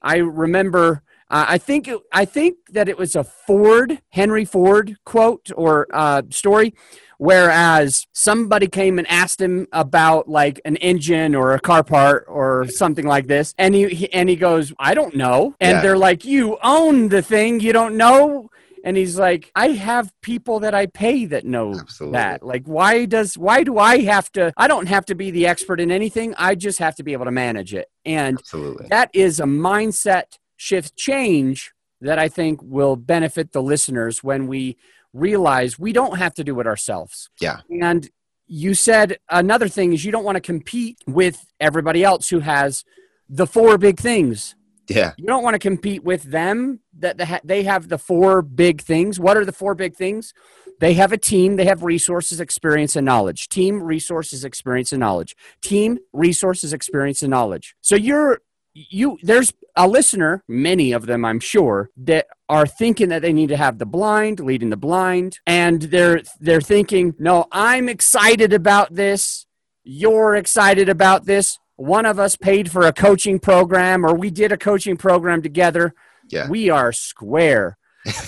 I 0.01 0.17
remember 0.17 1.03
Uh, 1.29 1.45
I 1.55 1.57
think 1.57 1.87
it, 1.89 1.99
I 2.13 2.25
think 2.25 2.55
that 2.71 2.87
it 2.87 2.97
was 2.97 3.13
a 3.15 3.23
Ford 3.23 4.01
Henry 4.09 4.45
Ford 4.45 4.95
quote 5.03 5.51
or 5.55 5.85
uh, 5.91 6.21
story, 6.29 6.73
whereas 7.17 8.05
somebody 8.13 8.67
came 8.67 8.97
and 8.97 9.07
asked 9.07 9.41
him 9.41 9.67
about 9.71 10.27
like 10.29 10.61
an 10.65 10.75
engine 10.77 11.35
or 11.35 11.53
a 11.53 11.59
car 11.59 11.83
part 11.83 12.25
or 12.27 12.67
something 12.67 13.05
like 13.05 13.27
this, 13.27 13.53
and 13.57 13.75
he, 13.75 13.87
he 13.89 14.13
and 14.13 14.29
he 14.29 14.35
goes, 14.35 14.73
"I 14.79 14.93
don't 14.93 15.15
know," 15.15 15.55
and 15.59 15.75
Yeah. 15.77 15.81
they're 15.81 15.97
like, 15.97 16.25
"You 16.25 16.57
own 16.63 17.09
the 17.09 17.21
thing, 17.21 17.59
you 17.59 17.73
don't 17.73 17.97
know." 17.97 18.49
And 18.83 18.95
he's 18.95 19.19
like, 19.19 19.51
I 19.53 19.69
have 19.69 20.13
people 20.21 20.61
that 20.61 20.73
I 20.73 20.85
pay 20.85 21.25
that 21.25 21.43
know 21.43 21.73
Absolutely. 21.73 22.19
that. 22.19 22.41
Like, 22.41 22.63
why 22.65 23.03
does 23.05 23.37
why 23.37 23.63
do 23.63 23.79
I 23.79 23.99
have 24.03 24.31
to? 24.33 24.53
I 24.55 24.69
don't 24.69 24.87
have 24.87 25.05
to 25.07 25.15
be 25.15 25.29
the 25.29 25.45
expert 25.47 25.81
in 25.81 25.91
anything. 25.91 26.33
I 26.37 26.55
just 26.55 26.79
have 26.79 26.95
to 26.95 27.03
be 27.03 27.11
able 27.11 27.25
to 27.25 27.31
manage 27.31 27.73
it. 27.73 27.89
And 28.05 28.37
Absolutely. 28.39 28.87
that 28.89 29.09
is 29.13 29.41
a 29.41 29.43
mindset 29.45 30.37
shift 30.55 30.95
change 30.95 31.73
that 31.99 32.17
I 32.17 32.29
think 32.29 32.61
will 32.63 32.95
benefit 32.95 33.51
the 33.51 33.61
listeners 33.61 34.23
when 34.23 34.47
we 34.47 34.77
realize 35.13 35.79
we 35.79 35.93
don't 35.93 36.17
have 36.17 36.33
to 36.35 36.43
do 36.43 36.59
it 36.59 36.67
ourselves. 36.67 37.29
Yeah. 37.41 37.61
And 37.81 38.09
you 38.47 38.73
said 38.73 39.17
another 39.29 39.67
thing 39.67 39.93
is 39.93 40.05
you 40.05 40.11
don't 40.11 40.23
want 40.23 40.35
to 40.35 40.41
compete 40.41 40.97
with 41.05 41.45
everybody 41.59 42.03
else 42.03 42.29
who 42.29 42.39
has 42.39 42.83
the 43.29 43.47
four 43.47 43.77
big 43.77 43.99
things. 43.99 44.55
Yeah. 44.87 45.13
You 45.17 45.25
don't 45.25 45.43
want 45.43 45.55
to 45.55 45.59
compete 45.59 46.03
with 46.03 46.23
them 46.23 46.79
that 46.99 47.41
they 47.43 47.63
have 47.63 47.89
the 47.89 47.97
four 47.97 48.41
big 48.41 48.81
things. 48.81 49.19
What 49.19 49.35
are 49.35 49.43
the 49.43 49.51
four 49.51 49.75
big 49.75 49.95
things? 49.95 50.33
They 50.79 50.93
have 50.93 51.11
a 51.11 51.17
team, 51.17 51.55
they 51.55 51.65
have 51.65 51.83
resources, 51.83 52.39
experience, 52.39 52.95
and 52.95 53.03
knowledge. 53.03 53.49
Team, 53.49 53.81
resources, 53.81 54.45
experience, 54.45 54.93
and 54.93 54.99
knowledge. 54.99 55.35
Team, 55.61 55.97
resources, 56.13 56.71
experience, 56.71 57.23
and 57.23 57.31
knowledge. 57.31 57.75
So 57.81 57.95
you're 57.95 58.41
you 58.89 59.17
there's 59.23 59.53
a 59.75 59.87
listener, 59.87 60.43
many 60.47 60.91
of 60.91 61.05
them 61.05 61.23
I'm 61.25 61.39
sure, 61.39 61.89
that 61.97 62.27
are 62.49 62.65
thinking 62.67 63.09
that 63.09 63.21
they 63.21 63.33
need 63.33 63.49
to 63.49 63.57
have 63.57 63.77
the 63.77 63.85
blind, 63.85 64.39
leading 64.39 64.69
the 64.69 64.77
blind, 64.77 65.39
and 65.45 65.81
they're 65.83 66.21
they're 66.39 66.61
thinking, 66.61 67.15
"No, 67.19 67.45
I'm 67.51 67.89
excited 67.89 68.53
about 68.53 68.93
this. 68.95 69.45
You're 69.83 70.35
excited 70.35 70.89
about 70.89 71.25
this. 71.25 71.57
One 71.75 72.05
of 72.05 72.19
us 72.19 72.35
paid 72.35 72.71
for 72.71 72.83
a 72.83 72.93
coaching 72.93 73.39
program 73.39 74.05
or 74.05 74.15
we 74.15 74.29
did 74.31 74.51
a 74.51 74.57
coaching 74.57 74.97
program 74.97 75.41
together. 75.41 75.93
Yeah. 76.29 76.47
We 76.49 76.69
are 76.69 76.91
square." 76.91 77.77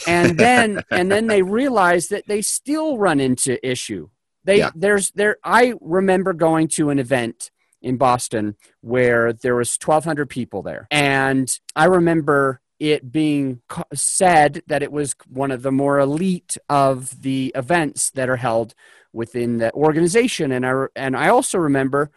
and 0.07 0.37
then 0.37 0.81
and 0.91 1.09
then 1.11 1.27
they 1.27 1.41
realize 1.41 2.09
that 2.09 2.27
they 2.27 2.41
still 2.41 2.97
run 2.97 3.19
into 3.19 3.65
issue. 3.67 4.09
They 4.43 4.57
Yeah. 4.57 4.71
there's 4.75 5.11
there 5.11 5.37
I 5.43 5.73
remember 5.79 6.33
going 6.33 6.67
to 6.69 6.89
an 6.89 6.99
event 6.99 7.51
in 7.81 7.98
Boston 7.98 8.55
where 8.81 9.33
there 9.33 9.55
was 9.55 9.77
1200 9.83 10.29
people 10.29 10.62
there 10.62 10.88
and 10.91 11.59
I 11.75 11.86
remember 11.86 12.62
it 12.79 13.12
being 13.12 13.62
said 13.93 14.62
that 14.67 14.83
it 14.83 14.91
was 14.91 15.15
one 15.27 15.51
of 15.51 15.63
the 15.63 15.71
more 15.71 16.00
elite 16.00 16.57
of 16.69 17.21
the 17.21 17.51
events 17.55 18.09
that 18.12 18.29
are 18.29 18.38
held 18.38 18.74
within 19.12 19.57
the 19.57 19.74
organization 19.74 20.51
and 20.51 20.65
I 20.65 20.86
and 20.95 21.15
I 21.15 21.29
also 21.29 21.57
remember 21.57 22.12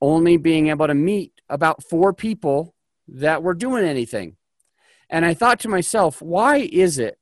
only 0.00 0.36
being 0.36 0.68
able 0.68 0.86
to 0.86 0.94
meet 0.94 1.32
about 1.48 1.82
four 1.82 2.12
people 2.12 2.74
that 3.08 3.42
were 3.42 3.54
doing 3.54 3.84
anything. 3.84 4.36
And 5.10 5.24
I 5.24 5.34
thought 5.34 5.60
to 5.60 5.68
myself, 5.68 6.20
why 6.20 6.56
is 6.58 6.98
it 6.98 7.18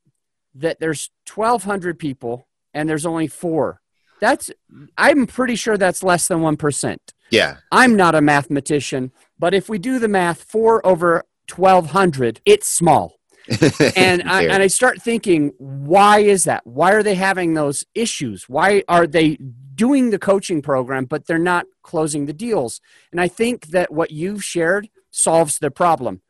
that 0.55 0.81
there's 0.81 1.11
1200 1.33 1.99
people 1.99 2.49
and 2.75 2.89
there's 2.89 3.07
only 3.07 3.27
4? 3.27 3.81
That's 4.21 4.51
I'm 4.97 5.27
pretty 5.27 5.57
sure 5.57 5.77
that's 5.77 6.03
less 6.03 6.29
than 6.29 6.39
1%. 6.39 6.97
Yeah. 7.33 7.57
I'm 7.73 7.97
not 7.97 8.15
a 8.15 8.21
mathematician, 8.21 9.11
but 9.39 9.55
if 9.55 9.69
we 9.69 9.79
do 9.79 9.99
the 9.99 10.07
math, 10.07 10.45
4 10.45 10.87
over 10.87 11.25
1200, 11.53 12.41
it's 12.45 12.69
small. 12.69 13.19
And 13.97 14.23
I, 14.23 14.45
and 14.45 14.63
I 14.63 14.69
start 14.69 15.03
thinking, 15.03 15.53
why 15.59 16.21
is 16.21 16.45
that? 16.45 16.65
Why 16.67 16.93
are 16.93 17.03
they 17.03 17.17
having 17.17 17.55
those 17.55 17.85
issues? 17.95 18.49
Why 18.49 18.85
are 18.87 19.07
they 19.07 19.37
doing 19.75 20.11
the 20.11 20.19
coaching 20.19 20.63
program, 20.63 21.07
but 21.07 21.27
they're 21.27 21.39
not 21.39 21.67
closing 21.83 22.27
the 22.27 22.33
deals? 22.33 22.81
And 23.11 23.21
I 23.21 23.29
think 23.29 23.69
that 23.69 23.93
what 23.93 24.13
you've 24.13 24.45
shared 24.45 24.89
solves 25.11 25.59
the 25.59 25.71
problem. 25.71 26.23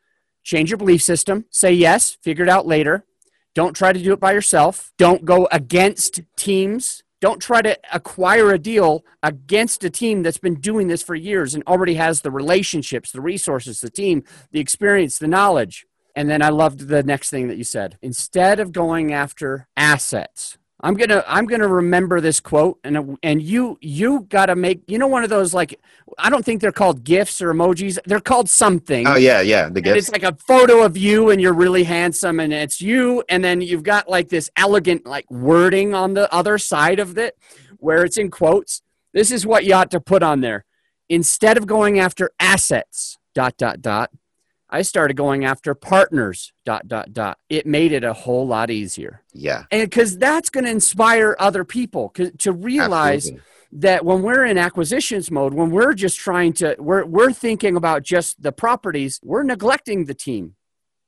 Change 0.43 0.71
your 0.71 0.77
belief 0.77 1.03
system. 1.03 1.45
Say 1.51 1.73
yes, 1.73 2.17
figure 2.21 2.43
it 2.43 2.49
out 2.49 2.65
later. 2.65 3.05
Don't 3.53 3.75
try 3.75 3.93
to 3.93 4.01
do 4.01 4.13
it 4.13 4.19
by 4.19 4.31
yourself. 4.31 4.91
Don't 4.97 5.25
go 5.25 5.47
against 5.51 6.21
teams. 6.35 7.02
Don't 7.23 7.41
try 7.41 7.61
to 7.61 7.79
acquire 7.93 8.51
a 8.51 8.59
deal 8.59 9.05
against 9.23 9.85
a 9.85 9.89
team 9.89 10.23
that's 10.23 10.39
been 10.39 10.55
doing 10.55 10.89
this 10.89 11.01
for 11.01 11.15
years 11.15 11.55
and 11.55 11.63
already 11.63 11.93
has 11.93 12.19
the 12.19 12.29
relationships, 12.29 13.13
the 13.13 13.21
resources, 13.21 13.79
the 13.79 13.89
team, 13.89 14.25
the 14.51 14.59
experience, 14.59 15.19
the 15.19 15.27
knowledge. 15.29 15.85
And 16.17 16.29
then 16.29 16.41
I 16.41 16.49
loved 16.49 16.89
the 16.89 17.01
next 17.01 17.29
thing 17.29 17.47
that 17.47 17.55
you 17.55 17.63
said. 17.63 17.97
Instead 18.01 18.59
of 18.59 18.73
going 18.73 19.13
after 19.13 19.69
assets, 19.77 20.57
I'm 20.83 20.95
gonna 20.95 21.23
I'm 21.27 21.45
gonna 21.45 21.67
remember 21.67 22.19
this 22.19 22.41
quote, 22.41 22.77
and 22.83 23.17
and 23.23 23.41
you 23.41 23.77
you 23.81 24.27
gotta 24.29 24.53
make 24.55 24.83
you 24.87 24.97
know 24.97 25.07
one 25.07 25.23
of 25.23 25.29
those 25.29 25.53
like 25.53 25.79
I 26.17 26.29
don't 26.29 26.43
think 26.43 26.59
they're 26.59 26.73
called 26.73 27.05
gifs 27.05 27.41
or 27.41 27.53
emojis. 27.53 27.97
They're 28.05 28.19
called 28.19 28.49
something. 28.49 29.07
oh 29.07 29.15
yeah, 29.15 29.39
yeah. 29.39 29.69
The 29.69 29.77
And 29.77 29.83
gifts. 29.85 30.09
it's 30.09 30.11
like 30.11 30.23
a 30.23 30.35
photo 30.45 30.83
of 30.83 30.97
you 30.97 31.29
and 31.29 31.39
you're 31.41 31.53
really 31.53 31.85
handsome 31.85 32.41
and 32.41 32.51
it's 32.51 32.81
you 32.81 33.23
and 33.29 33.41
then 33.41 33.61
you've 33.61 33.83
got 33.83 34.09
like 34.09 34.27
this 34.27 34.49
elegant 34.57 35.05
like 35.05 35.29
wording 35.31 35.93
on 35.95 36.13
the 36.15 36.31
other 36.33 36.57
side 36.57 36.99
of 36.99 37.17
it 37.17 37.37
where 37.77 38.03
it's 38.03 38.17
in 38.17 38.29
quotes. 38.29 38.81
This 39.13 39.31
is 39.31 39.45
what 39.45 39.63
you 39.63 39.73
ought 39.73 39.91
to 39.91 40.01
put 40.01 40.21
on 40.21 40.41
there. 40.41 40.65
Instead 41.07 41.55
of 41.57 41.65
going 41.65 41.97
after 41.99 42.31
assets, 42.39 43.17
dot 43.33 43.55
dot 43.57 43.81
dot, 43.81 44.09
I 44.73 44.81
started 44.81 45.15
going 45.15 45.45
after 45.45 45.75
partners, 45.75 46.51
dot 46.65 46.87
dot 46.87 47.13
dot. 47.13 47.37
It 47.47 47.67
made 47.67 47.91
it 47.91 48.03
a 48.03 48.11
whole 48.11 48.47
lot 48.47 48.71
easier. 48.71 49.21
yeah. 49.31 49.65
And 49.69 49.89
cuz 49.91 50.17
that's 50.17 50.49
going 50.49 50.65
to 50.65 50.71
inspire 50.71 51.35
other 51.39 51.63
people 51.63 52.09
to 52.39 52.51
realize 52.51 53.27
Absolutely. 53.27 53.43
that 53.73 54.03
when 54.03 54.23
we're 54.23 54.45
in 54.45 54.57
acquisitions 54.57 55.29
mode, 55.29 55.53
when 55.53 55.69
we're 55.69 55.93
just 55.93 56.17
trying 56.17 56.53
to, 56.53 56.75
we're, 56.79 57.05
we're 57.05 57.31
thinking 57.31 57.75
about 57.75 58.01
just 58.01 58.41
the 58.41 58.51
properties, 58.51 59.19
we're 59.23 59.43
neglecting 59.43 60.05
the 60.05 60.15
team. 60.15 60.55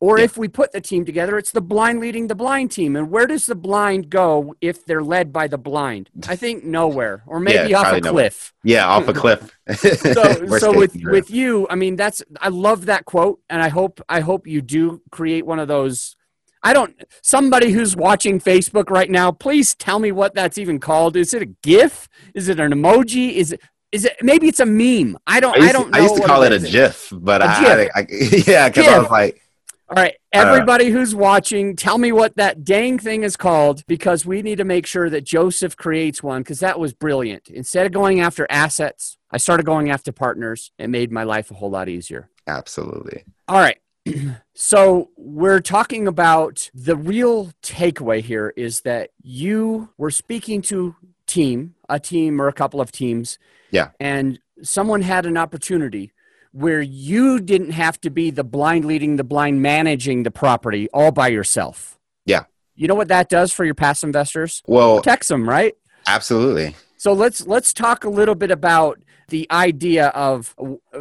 Or 0.02 0.18
Yeah. 0.20 0.25
if 0.25 0.38
we 0.38 0.48
put 0.50 0.72
the 0.74 0.82
team 0.82 1.06
together, 1.06 1.38
it's 1.38 1.52
the 1.52 1.62
blind 1.62 2.00
leading 2.02 2.28
the 2.28 2.36
blind 2.36 2.70
team. 2.72 2.96
And 2.98 3.10
where 3.10 3.25
does 3.28 3.46
the 3.46 3.56
blind 3.56 4.10
go 4.10 4.54
if 4.60 4.86
they're 4.86 5.02
led 5.04 5.32
by 5.32 5.48
the 5.48 5.58
blind? 5.58 6.10
I 6.28 6.36
think 6.44 6.64
nowhere, 6.66 7.24
or 7.25 7.40
maybe 7.40 7.70
Yeah, 7.70 7.78
off 7.80 7.86
a 7.86 7.90
probably 7.90 8.02
nowhere. 8.02 8.24
cliff. 8.30 8.54
Yeah, 8.64 8.88
off 8.88 9.08
a 9.08 9.14
cliff. 9.24 9.58
So, 9.80 10.48
so 10.58 10.78
with 10.78 10.92
scenario. 10.92 11.12
with 11.12 11.32
you, 11.32 11.66
I 11.70 11.75
mean, 11.75 11.96
that's 11.96 12.22
I 12.42 12.50
love 12.50 12.88
that 12.88 13.06
quote, 13.06 13.40
and 13.50 13.62
I 13.64 13.70
hope 13.70 14.02
I 14.10 14.20
hope 14.20 14.48
you 14.48 14.62
do 14.62 15.02
create 15.12 15.46
one 15.46 15.60
of 15.60 15.68
those. 15.68 16.18
I 16.62 16.74
don't. 16.74 16.96
Somebody 17.22 17.72
who's 17.72 17.96
watching 17.96 18.40
Facebook 18.40 18.90
right 18.90 19.10
now, 19.10 19.32
please 19.32 19.75
tell 19.75 20.00
me 20.00 20.12
what 20.12 20.34
that's 20.34 20.58
even 20.58 20.80
called. 20.80 21.16
Is 21.16 21.34
it 21.34 21.42
a 21.42 21.46
GIF? 21.46 22.10
Is 22.34 22.50
it 22.50 22.60
an 22.60 22.72
emoji? 22.74 23.34
Is 23.34 23.54
it? 23.54 23.62
Is 23.92 24.04
it? 24.04 24.18
Maybe 24.22 24.48
it's 24.48 24.60
a 24.60 24.66
meme. 24.66 25.16
I 25.28 25.40
don't. 25.40 25.56
I 25.56 25.58
used, 25.60 25.70
I 25.70 25.72
don't. 25.74 25.92
know 25.92 25.98
I 25.98 26.02
used 26.02 26.16
to 26.18 26.24
call 26.24 26.42
it 26.44 26.52
a 26.52 26.56
is. 26.56 26.70
GIF, 26.72 27.14
but 27.14 27.42
A 27.42 27.46
I, 27.46 27.60
GIF. 27.62 27.92
I, 27.96 28.00
I 28.00 28.06
yeah, 28.52 28.68
because 28.70 28.88
I 28.88 28.98
was 29.00 29.10
like, 29.12 29.42
All 29.88 30.01
right, 30.01 30.15
don't 30.34 30.48
everybody 30.48 30.89
who's 30.89 31.13
watching, 31.13 31.75
tell 31.75 32.00
me 32.00 32.12
what 32.12 32.36
that 32.38 32.63
dang 32.63 32.98
thing 32.98 33.22
is 33.24 33.38
called 33.38 33.86
because 33.86 34.25
we 34.25 34.42
need 34.42 34.58
to 34.58 34.63
make 34.63 34.88
sure 34.88 35.12
that 35.12 35.24
Joseph 35.24 35.77
creates 35.77 36.24
one 36.24 36.42
because 36.42 36.60
that 36.62 36.80
was 36.80 36.94
brilliant. 36.94 37.50
Instead 37.50 37.86
of 37.86 37.92
going 37.92 38.20
after 38.20 38.48
assets, 38.50 39.18
I 39.30 39.38
started 39.38 39.65
going 39.65 39.92
after 39.92 40.12
partners. 40.12 40.72
It 40.80 40.89
made 40.89 41.12
my 41.12 41.24
life 41.24 41.51
a 41.51 41.54
whole 41.54 41.70
lot 41.70 41.88
easier. 41.88 42.30
absolutely. 42.48 43.24
All 43.48 43.60
right. 43.60 43.77
So 44.58 45.10
we're 45.18 45.60
talking 45.60 46.08
about 46.08 46.72
the 46.74 46.96
real 46.96 47.51
takeaway 47.62 48.22
here 48.22 48.54
is 48.56 48.80
that 48.82 49.10
you 49.22 49.89
were 49.98 50.12
speaking 50.12 50.62
to 50.63 50.96
team, 51.27 51.75
a 51.89 52.00
team 52.00 52.42
or 52.42 52.48
a 52.48 52.54
couple 52.54 52.80
of 52.80 52.89
teams. 52.89 53.38
Yeah. 53.72 53.89
And 54.00 54.39
someone 54.62 55.01
had 55.01 55.25
an 55.25 55.36
opportunity 55.36 56.13
where 56.56 56.82
you 56.82 57.42
didn't 57.42 57.72
have 57.72 58.00
to 58.00 58.10
be 58.10 58.32
the 58.32 58.44
blind 58.44 58.86
leading 58.86 59.18
the 59.18 59.26
blind 59.26 59.62
managing 59.62 60.24
the 60.24 60.32
property 60.32 60.88
all 60.94 61.12
by 61.12 61.28
yourself. 61.28 62.00
Yeah. 62.26 62.44
You 62.76 62.88
know 62.88 62.96
what 62.96 63.10
that 63.10 63.28
does 63.28 63.52
for 63.52 63.66
your 63.66 63.76
past 63.76 64.06
investors? 64.06 64.64
Well, 64.66 64.96
Protects 65.02 65.28
them, 65.28 65.48
right? 65.50 65.76
absolutely. 66.08 66.76
So 66.98 67.12
let's 67.12 67.46
let's 67.46 67.74
talk 67.74 68.06
a 68.06 68.10
little 68.10 68.36
bit 68.36 68.52
about 68.52 69.00
the 69.28 69.48
idea 69.52 70.08
of 70.10 70.56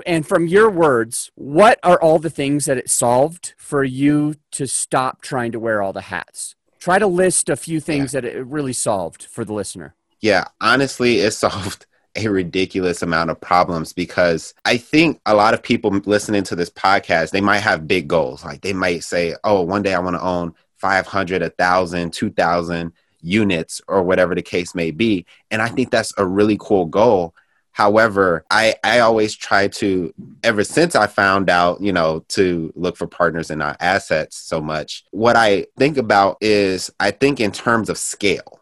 and 0.04 0.26
from 0.26 0.48
your 0.48 0.70
words, 0.70 1.30
what 1.36 1.78
are 1.84 2.00
all 2.02 2.18
the 2.18 2.30
things 2.30 2.64
that 2.64 2.76
it 2.76 2.90
solved 2.90 3.54
for 3.56 3.84
you 3.84 4.34
to 4.52 4.66
stop 4.66 5.22
trying 5.22 5.52
to 5.52 5.60
wear 5.60 5.80
all 5.80 5.92
the 5.92 6.00
hats? 6.02 6.56
Try 6.80 6.98
to 6.98 7.06
list 7.06 7.48
a 7.48 7.56
few 7.56 7.80
things 7.80 8.10
that 8.12 8.24
it 8.24 8.44
really 8.44 8.72
solved 8.72 9.22
for 9.24 9.44
the 9.44 9.52
listener. 9.52 9.94
Yeah, 10.20 10.44
honestly, 10.60 11.20
it 11.20 11.30
solved 11.44 11.86
a 12.16 12.28
ridiculous 12.28 13.02
amount 13.02 13.30
of 13.30 13.40
problems 13.40 13.92
because 13.92 14.54
I 14.64 14.76
think 14.76 15.20
a 15.26 15.34
lot 15.34 15.54
of 15.54 15.62
people 15.62 15.90
listening 16.04 16.44
to 16.44 16.56
this 16.56 16.70
podcast, 16.70 17.30
they 17.30 17.40
might 17.40 17.58
have 17.58 17.88
big 17.88 18.08
goals. 18.08 18.44
Like 18.44 18.60
they 18.60 18.72
might 18.72 19.04
say, 19.04 19.34
oh, 19.44 19.62
one 19.62 19.82
day 19.82 19.94
I 19.94 19.98
want 19.98 20.16
to 20.16 20.22
own 20.22 20.54
500, 20.76 21.42
1,000, 21.42 22.12
2,000 22.12 22.92
units 23.20 23.80
or 23.88 24.02
whatever 24.02 24.34
the 24.34 24.42
case 24.42 24.74
may 24.74 24.90
be. 24.90 25.26
And 25.50 25.62
I 25.62 25.68
think 25.68 25.90
that's 25.90 26.12
a 26.18 26.26
really 26.26 26.56
cool 26.60 26.84
goal. 26.86 27.34
However, 27.72 28.44
I, 28.50 28.76
I 28.84 29.00
always 29.00 29.34
try 29.34 29.66
to, 29.66 30.14
ever 30.44 30.62
since 30.62 30.94
I 30.94 31.08
found 31.08 31.50
out, 31.50 31.80
you 31.80 31.92
know, 31.92 32.24
to 32.28 32.72
look 32.76 32.96
for 32.96 33.08
partners 33.08 33.50
and 33.50 33.58
not 33.58 33.78
assets 33.80 34.36
so 34.36 34.60
much, 34.60 35.04
what 35.10 35.34
I 35.34 35.66
think 35.76 35.96
about 35.96 36.36
is 36.40 36.92
I 37.00 37.10
think 37.10 37.40
in 37.40 37.50
terms 37.50 37.88
of 37.88 37.98
scale. 37.98 38.60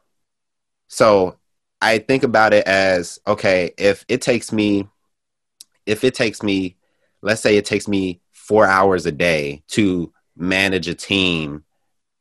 So 0.89 1.37
I 1.83 1.99
think 1.99 2.23
about 2.23 2.55
it 2.55 2.67
as 2.67 3.21
okay, 3.27 3.73
if 3.77 4.05
it 4.09 4.23
takes 4.23 4.53
me, 4.53 4.89
if 5.85 6.05
it 6.05 6.15
takes 6.15 6.43
me, 6.43 6.77
let's 7.23 7.43
say 7.43 7.57
it 7.57 7.65
takes 7.65 7.89
me 7.89 8.21
four 8.31 8.67
hours 8.67 9.05
a 9.05 9.12
day 9.12 9.62
to 9.69 10.12
manage 10.37 10.87
a 10.89 10.95
team 10.95 11.65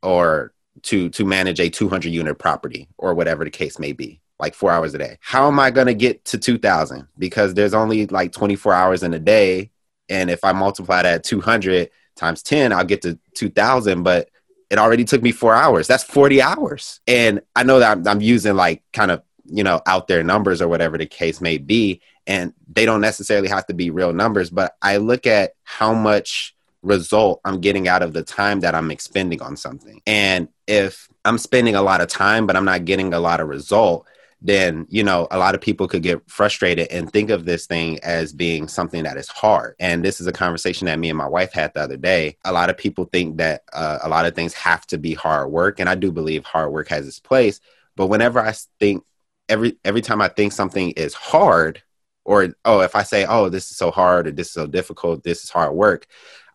or 0.01 0.53
to 0.84 1.10
to 1.10 1.25
manage 1.25 1.60
a 1.60 1.70
200 1.70 2.10
unit 2.10 2.39
property 2.39 2.89
or 2.98 3.13
whatever 3.13 3.44
the 3.44 3.51
case 3.51 3.77
may 3.77 3.94
be 3.94 4.20
like 4.39 4.56
four 4.56 4.72
hours 4.72 4.96
a 4.96 4.98
day. 4.98 5.18
How 5.22 5.48
am 5.48 5.60
I 5.60 5.70
going 5.70 5.86
to 5.88 5.94
get 5.94 6.25
to 6.25 6.39
2000? 6.39 7.08
Because 7.20 7.53
there's 7.53 7.75
only 7.75 8.08
like 8.08 8.32
24 8.32 8.74
hours 8.74 9.03
in 9.03 9.13
a 9.13 9.20
day. 9.20 9.70
And 10.10 10.32
if 10.32 10.44
I 10.44 10.51
multiply 10.51 11.03
that 11.03 11.24
200 11.24 11.91
times 12.15 12.41
10, 12.41 12.74
I'll 12.74 12.84
get 12.84 13.03
to 13.03 13.20
2000. 13.36 14.01
But 14.01 14.30
it 14.72 14.80
already 14.80 15.06
took 15.06 15.22
me 15.22 15.32
four 15.32 15.53
hours. 15.53 15.86
That's 15.86 16.03
40 16.03 16.41
hours. 16.41 17.01
And 17.06 17.41
I 17.56 17.63
know 17.63 17.80
that 17.80 17.91
I'm, 17.91 18.08
I'm 18.08 18.22
using 18.22 18.56
like 18.56 18.84
kind 18.94 19.12
of, 19.12 19.22
you 19.51 19.63
know, 19.63 19.81
out 19.86 20.08
there 20.08 20.24
numbers 20.24 20.62
or 20.62 20.67
whatever 20.67 20.98
the 20.98 21.05
case 21.05 21.41
may 21.41 21.58
be. 21.58 22.01
And 22.27 22.53
they 22.72 22.86
don't 22.86 23.01
necessarily 23.01 23.50
have 23.50 23.65
to 23.67 23.74
be 23.74 23.89
real 23.89 24.13
numbers, 24.13 24.50
but 24.50 24.75
I 24.81 24.98
look 24.98 25.25
at 25.27 25.53
how 25.63 25.93
much 25.93 26.55
result 26.84 27.41
I'm 27.46 27.62
getting 27.62 27.88
out 27.88 28.01
of 28.01 28.13
the 28.13 28.24
time 28.24 28.62
that 28.62 28.75
I'm 28.75 28.91
expending 28.91 29.41
on 29.41 29.55
something. 29.58 30.01
And 30.08 30.48
if 30.67 31.10
I'm 31.25 31.38
spending 31.38 31.75
a 31.75 31.81
lot 31.81 32.01
of 32.01 32.08
time, 32.08 32.48
but 32.48 32.55
I'm 32.55 32.65
not 32.65 32.86
getting 32.86 33.13
a 33.13 33.20
lot 33.20 33.39
of 33.39 33.48
result, 33.48 34.08
then 34.41 34.88
you 34.89 35.03
know 35.03 35.27
a 35.29 35.38
lot 35.38 35.53
of 35.53 35.62
people 35.62 35.88
could 35.88 36.01
get 36.01 36.22
frustrated 36.29 36.88
and 36.89 37.12
think 37.12 37.29
of 37.29 37.46
this 37.46 37.67
thing 37.67 38.00
as 38.03 38.34
being 38.34 38.67
something 38.67 39.03
that 39.03 39.17
is 39.17 39.27
hard 39.27 39.75
and 39.79 40.03
this 40.03 40.20
is 40.20 40.27
a 40.27 40.31
conversation 40.31 40.88
that 40.88 41.00
me 41.00 41.10
and 41.10 41.17
my 41.17 41.27
wife 41.27 41.53
had 41.53 41.72
the 41.74 41.79
other 41.79 41.98
day 41.98 42.36
a 42.43 42.51
lot 42.51 42.70
of 42.70 42.77
people 42.77 43.05
think 43.05 43.38
that 43.38 43.62
uh, 43.74 44.00
a 44.01 44.10
lot 44.10 44.25
of 44.25 44.34
things 44.34 44.53
have 44.53 44.86
to 44.88 44.98
be 44.98 45.13
hard 45.13 45.51
work 45.51 45.79
and 45.79 45.88
i 45.88 45.96
do 45.96 46.12
believe 46.12 46.43
hard 46.43 46.72
work 46.72 46.88
has 46.88 47.08
its 47.08 47.20
place 47.20 47.62
but 47.96 48.08
whenever 48.08 48.39
i 48.39 48.53
think 48.79 49.03
every 49.51 49.77
every 49.86 50.01
time 50.01 50.22
i 50.22 50.27
think 50.27 50.51
something 50.51 50.91
is 50.91 51.13
hard 51.13 51.84
or 52.25 52.53
oh 52.65 52.81
if 52.81 52.96
i 52.96 53.03
say 53.03 53.25
oh 53.27 53.50
this 53.50 53.70
is 53.70 53.77
so 53.77 53.91
hard 53.91 54.27
or 54.27 54.31
this 54.31 54.48
is 54.48 54.53
so 54.53 54.65
difficult 54.65 55.24
this 55.24 55.43
is 55.43 55.50
hard 55.50 55.74
work 55.74 56.08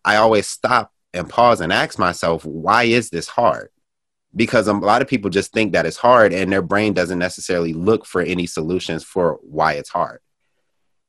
i 0.04 0.16
always 0.16 0.46
stop 0.46 0.92
and 1.16 1.28
pause 1.28 1.60
and 1.60 1.72
ask 1.72 1.98
myself 1.98 2.44
why 2.44 2.84
is 2.84 3.10
this 3.10 3.28
hard? 3.28 3.70
Because 4.34 4.68
um, 4.68 4.82
a 4.82 4.86
lot 4.86 5.02
of 5.02 5.08
people 5.08 5.30
just 5.30 5.52
think 5.52 5.72
that 5.72 5.86
it's 5.86 5.96
hard 5.96 6.32
and 6.32 6.52
their 6.52 6.62
brain 6.62 6.92
doesn't 6.92 7.18
necessarily 7.18 7.72
look 7.72 8.04
for 8.04 8.20
any 8.20 8.46
solutions 8.46 9.02
for 9.02 9.38
why 9.42 9.74
it's 9.74 9.88
hard. 9.88 10.20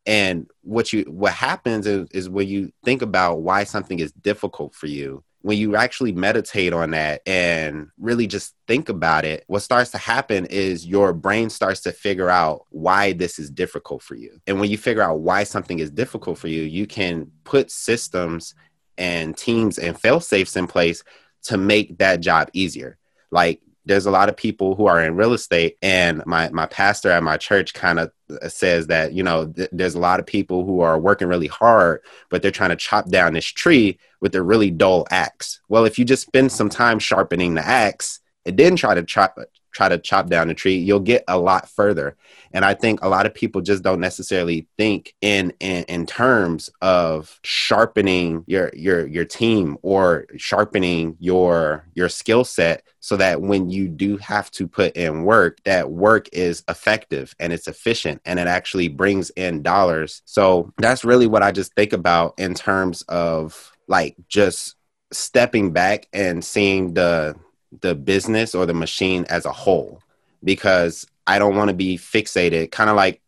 And 0.06 0.50
what 0.62 0.94
you 0.94 1.04
what 1.04 1.34
happens 1.34 1.86
is, 1.86 2.08
is 2.12 2.30
when 2.30 2.48
you 2.48 2.72
think 2.86 3.02
about 3.02 3.42
why 3.42 3.66
something 3.66 4.00
is 4.00 4.14
difficult 4.14 4.74
for 4.74 4.88
you 4.88 5.24
when 5.42 5.58
you 5.58 5.76
actually 5.76 6.12
meditate 6.12 6.74
on 6.74 6.92
that 6.92 7.22
and 7.26 7.90
really 8.00 8.28
just 8.28 8.56
think 8.68 8.90
about 8.90 9.24
it 9.24 9.44
what 9.48 9.62
starts 9.62 9.92
to 9.92 9.98
happen 9.98 10.46
is 10.48 10.86
your 10.86 11.14
brain 11.14 11.50
starts 11.50 11.82
to 11.82 11.92
figure 11.92 12.30
out 12.30 12.66
why 12.70 13.14
this 13.14 13.40
is 13.40 13.50
difficult 13.50 14.02
for 14.02 14.16
you. 14.16 14.40
And 14.48 14.60
when 14.60 14.70
you 14.70 14.78
figure 14.78 15.04
out 15.04 15.20
why 15.20 15.44
something 15.44 15.80
is 15.80 15.92
difficult 15.92 16.38
for 16.38 16.48
you 16.48 16.64
you 16.64 16.88
can 16.88 17.32
put 17.44 17.72
systems 17.72 18.56
and 18.98 19.38
teams 19.38 19.78
and 19.78 20.00
fail 20.00 20.20
safes 20.20 20.56
in 20.56 20.68
place 20.68 21.04
to 21.44 21.58
make 21.58 21.98
that 22.00 22.20
job 22.20 22.50
easier. 22.54 22.98
Like 23.32 23.62
there's 23.88 24.06
a 24.06 24.12
lot 24.12 24.30
of 24.30 24.38
people 24.38 24.76
who 24.76 24.86
are 24.86 25.02
in 25.02 25.16
real 25.16 25.34
estate 25.34 25.78
and 25.82 26.22
my 26.26 26.50
my 26.50 26.66
pastor 26.66 27.10
at 27.10 27.24
my 27.24 27.38
church 27.38 27.74
kind 27.74 28.00
of 28.00 28.12
uh, 28.42 28.48
says 28.50 28.88
that 28.88 29.14
you 29.14 29.24
know 29.24 29.48
th- 29.48 29.70
there's 29.72 29.96
a 29.96 30.00
lot 30.00 30.20
of 30.20 30.26
people 30.26 30.66
who 30.66 30.82
are 30.82 31.00
working 31.00 31.28
really 31.28 31.48
hard 31.48 32.02
but 32.30 32.42
they're 32.42 32.52
trying 32.52 32.70
to 32.70 32.76
chop 32.76 33.10
down 33.10 33.34
this 33.34 33.46
tree 33.46 33.98
with 34.20 34.36
a 34.36 34.42
really 34.42 34.70
dull 34.70 35.08
axe. 35.10 35.62
Well 35.70 35.86
if 35.86 35.98
you 35.98 36.06
just 36.06 36.28
spend 36.28 36.52
some 36.52 36.70
time 36.70 37.00
sharpening 37.00 37.56
the 37.56 37.66
axe 37.66 38.20
and 38.46 38.58
then 38.58 38.76
try 38.76 38.94
to 38.94 39.04
chop 39.04 39.38
try 39.72 39.90
to 39.90 39.98
chop 39.98 40.28
down 40.28 40.48
the 40.48 40.54
tree, 40.54 40.76
you'll 40.76 41.00
get 41.00 41.24
a 41.28 41.38
lot 41.38 41.70
further. 41.70 42.16
And 42.52 42.66
I 42.66 42.74
think 42.74 43.02
a 43.02 43.10
lot 43.10 43.26
of 43.26 43.34
people 43.34 43.62
just 43.62 43.84
don't 43.84 44.00
necessarily 44.00 44.68
think 44.78 45.14
in 45.22 45.54
in, 45.60 45.84
in 45.84 46.06
terms 46.06 46.70
of 46.82 47.40
sharpening 47.44 48.44
your 48.48 48.72
your 48.74 49.06
your 49.06 49.26
team 49.26 49.78
or 49.82 50.26
sharpening 50.38 51.18
your 51.20 51.86
your 51.94 52.10
skill 52.10 52.44
set 52.44 52.84
so 53.00 53.16
that 53.18 53.42
when 53.42 53.70
you 53.70 53.88
do 53.88 54.18
have 54.18 54.52
to 54.52 54.68
put 54.68 54.96
in 54.98 55.24
work, 55.24 55.60
that 55.64 55.92
work 55.92 56.28
is 56.34 56.64
effective 56.68 57.36
and 57.40 57.54
it's 57.54 57.68
efficient 57.68 58.22
and 58.26 58.40
it 58.40 58.48
actually 58.48 58.88
brings 58.88 59.30
in 59.32 59.62
dollars. 59.62 60.22
So 60.26 60.74
that's 60.78 61.06
really 61.06 61.28
what 61.28 61.44
I 61.44 61.52
just 61.52 61.74
think 61.74 61.94
about 61.94 62.34
in 62.38 62.54
terms 62.54 63.04
of 63.04 63.72
like 63.88 64.16
just 64.28 64.76
stepping 65.12 65.72
back 65.72 66.08
and 66.12 66.44
seeing 66.44 66.94
the 66.94 67.36
the 67.82 67.96
business 67.96 68.56
or 68.56 68.66
the 68.66 68.74
machine 68.74 69.26
as 69.30 69.46
a 69.46 69.52
whole 69.52 70.02
because 70.44 71.06
I 71.26 71.40
don't 71.40 71.56
want 71.56 71.70
to 71.70 71.76
be 71.76 71.98
fixated, 71.98 72.72
kind 72.72 72.90
of 72.90 72.96
like 72.96 73.22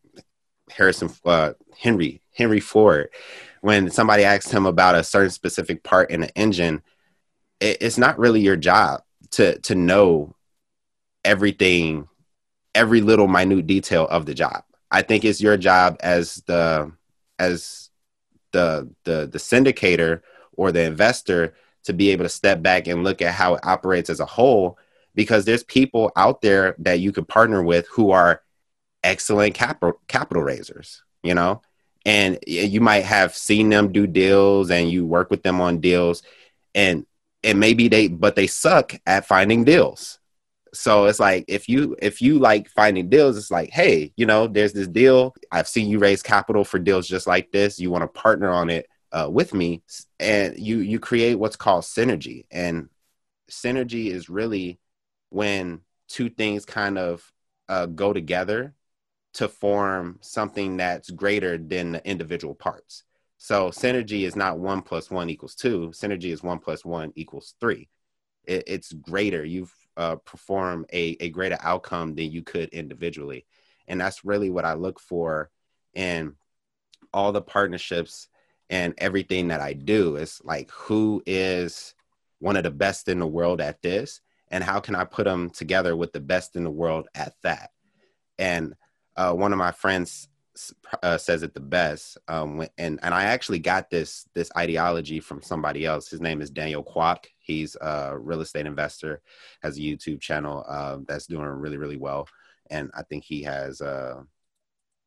Harrison 0.70 1.10
uh, 1.26 1.54
Henry 1.78 2.22
Henry 2.34 2.60
Ford. 2.60 3.10
When 3.62 3.90
somebody 3.90 4.24
asks 4.24 4.50
him 4.50 4.66
about 4.66 4.96
a 4.96 5.04
certain 5.04 5.32
specific 5.32 5.84
part 5.84 6.12
in 6.12 6.22
the 6.22 6.38
engine, 6.38 6.82
it, 7.60 7.78
it's 7.82 7.98
not 7.98 8.18
really 8.18 8.40
your 8.42 8.56
job 8.56 9.02
to 9.32 9.60
to 9.60 9.76
know 9.76 10.36
everything, 11.26 12.08
every 12.74 13.02
little 13.02 13.28
minute 13.28 13.68
detail 13.68 14.08
of 14.08 14.26
the 14.26 14.34
job. 14.34 14.64
I 14.92 15.02
think 15.02 15.26
it's 15.26 15.42
your 15.42 15.58
job 15.58 15.98
as 16.00 16.36
the 16.48 16.92
as 17.38 17.90
the 18.52 18.90
the 19.04 19.28
the 19.32 19.38
syndicator 19.38 20.22
or 20.54 20.72
the 20.72 20.84
investor 20.84 21.54
to 21.84 21.94
be 21.94 22.10
able 22.10 22.26
to 22.26 22.30
step 22.30 22.62
back 22.62 22.88
and 22.88 23.04
look 23.04 23.22
at 23.22 23.34
how 23.34 23.56
it 23.56 23.66
operates 23.66 24.10
as 24.10 24.20
a 24.20 24.26
whole 24.26 24.78
because 25.16 25.46
there's 25.46 25.64
people 25.64 26.12
out 26.16 26.42
there 26.42 26.76
that 26.80 27.00
you 27.00 27.12
could 27.12 27.28
partner 27.28 27.64
with 27.64 27.88
who 27.88 28.12
are 28.12 28.42
excellent 29.04 29.54
capital 29.54 30.00
capital 30.08 30.44
raisers 30.44 31.04
you 31.24 31.34
know? 31.34 31.62
And 32.06 32.40
you 32.48 32.82
might 32.82 33.04
have 33.04 33.36
seen 33.36 33.70
them 33.70 33.92
do 33.92 34.08
deals 34.08 34.72
and 34.72 34.90
you 34.90 35.06
work 35.06 35.30
with 35.30 35.44
them 35.44 35.62
on 35.62 35.80
deals 35.80 36.24
and 36.74 37.06
and 37.44 37.60
maybe 37.60 37.88
they 37.88 38.08
but 38.08 38.36
they 38.36 38.48
suck 38.48 38.96
at 39.06 39.28
finding 39.28 39.64
deals. 39.64 40.20
So 40.74 41.06
it's 41.06 41.20
like 41.20 41.46
if 41.48 41.68
you 41.68 41.96
if 42.02 42.22
you 42.22 42.40
like 42.40 42.70
finding 42.70 43.10
deals 43.10 43.38
it's 43.38 43.52
like 43.52 43.72
hey 43.72 44.14
you 44.16 44.26
know 44.26 44.48
there's 44.48 44.74
this 44.74 44.88
deal. 44.88 45.36
I've 45.52 45.68
seen 45.68 45.90
you 45.90 46.00
raise 46.00 46.24
capital 46.24 46.64
for 46.64 46.80
deals 46.80 47.08
just 47.08 47.28
like 47.28 47.52
this. 47.52 47.80
You 47.80 47.92
want 47.92 48.04
to 48.04 48.08
partner 48.08 48.50
on 48.50 48.70
it 48.70 48.88
uh, 49.12 49.28
with 49.30 49.54
me 49.54 49.82
and 50.20 50.58
you 50.58 50.80
you 50.80 51.00
create 51.00 51.36
what's 51.36 51.56
called 51.56 51.84
synergy. 51.84 52.46
And 52.52 52.90
synergy 53.50 54.08
is 54.08 54.30
really 54.30 54.80
when 55.30 55.82
two 56.08 56.30
things 56.30 56.66
kind 56.66 56.98
of 56.98 57.32
uh, 57.68 57.86
go 57.88 58.14
together 58.14 58.74
to 59.34 59.48
form 59.48 60.18
something 60.22 60.78
that's 60.78 61.10
greater 61.12 61.58
than 61.58 61.94
the 61.94 62.08
individual 62.08 62.56
parts. 62.56 63.04
So 63.38 63.70
synergy 63.70 64.24
is 64.24 64.36
not 64.36 64.60
one 64.60 64.82
plus 64.82 65.10
one 65.10 65.30
equals 65.30 65.56
two. 65.56 65.92
Synergy 65.94 66.32
is 66.32 66.44
one 66.44 66.60
plus 66.60 66.84
one 66.84 67.14
equals 67.16 67.56
three. 67.60 67.88
It, 68.46 68.64
it's 68.68 68.92
greater. 68.92 69.46
You've 69.46 69.74
uh, 69.96 70.16
perform 70.18 70.86
a, 70.94 71.18
a 71.20 71.30
greater 71.30 71.58
outcome 71.62 72.16
than 72.16 72.32
you 72.32 72.42
could 72.42 72.70
individually. 72.70 73.46
And 73.88 74.00
that's 74.00 74.24
really 74.24 74.50
what 74.50 74.66
i 74.66 74.74
look 74.74 75.00
for 75.00 75.50
in 75.94 76.36
all 77.14 77.32
the 77.32 77.42
partnerships 77.42 78.28
and 78.70 78.94
everything 78.98 79.48
that 79.48 79.62
I 79.62 79.74
do. 79.74 80.16
is 80.16 80.42
like 80.44 80.70
who 80.72 81.24
is 81.26 81.94
one 82.40 82.56
of 82.56 82.64
the 82.64 82.72
best 82.72 83.08
in 83.08 83.20
the 83.20 83.28
world 83.28 83.62
at 83.62 83.82
this, 83.82 84.22
and 84.50 84.64
how 84.64 84.80
can 84.80 84.96
I 84.96 85.04
put 85.04 85.26
them 85.26 85.50
together 85.50 85.96
with 85.96 86.14
the 86.14 86.20
best 86.20 86.56
in 86.56 86.64
the 86.64 86.72
world 86.72 87.08
at 87.16 87.34
that? 87.44 87.72
And 88.38 88.76
uh, 89.16 89.34
one 89.34 89.52
of 89.52 89.60
my 89.60 89.72
friends 89.72 90.30
uh, 91.04 91.18
says 91.18 91.44
it 91.44 91.54
the 91.54 91.60
best, 91.60 92.18
um, 92.28 92.66
and 92.78 93.00
and 93.02 93.14
I 93.14 93.26
actually 93.26 93.60
got 93.60 93.90
this 93.90 94.28
this 94.34 94.52
ideology 94.58 95.20
from 95.20 95.42
somebody 95.42 95.86
else. 95.86 96.10
His 96.10 96.22
name 96.22 96.42
is 96.42 96.50
Daniel 96.50 96.84
Kwok. 96.84 97.26
He's 97.40 97.76
a 97.80 98.18
real 98.18 98.42
estate 98.42 98.66
investor, 98.66 99.22
has 99.62 99.78
a 99.78 99.82
YouTube 99.82 100.22
channel 100.22 100.66
uh, 100.68 100.98
that's 101.08 101.28
doing 101.28 101.46
really 101.46 101.78
really 101.78 101.98
well, 101.98 102.28
and 102.70 102.92
I 102.94 103.04
think 103.04 103.24
he 103.24 103.44
has. 103.44 103.82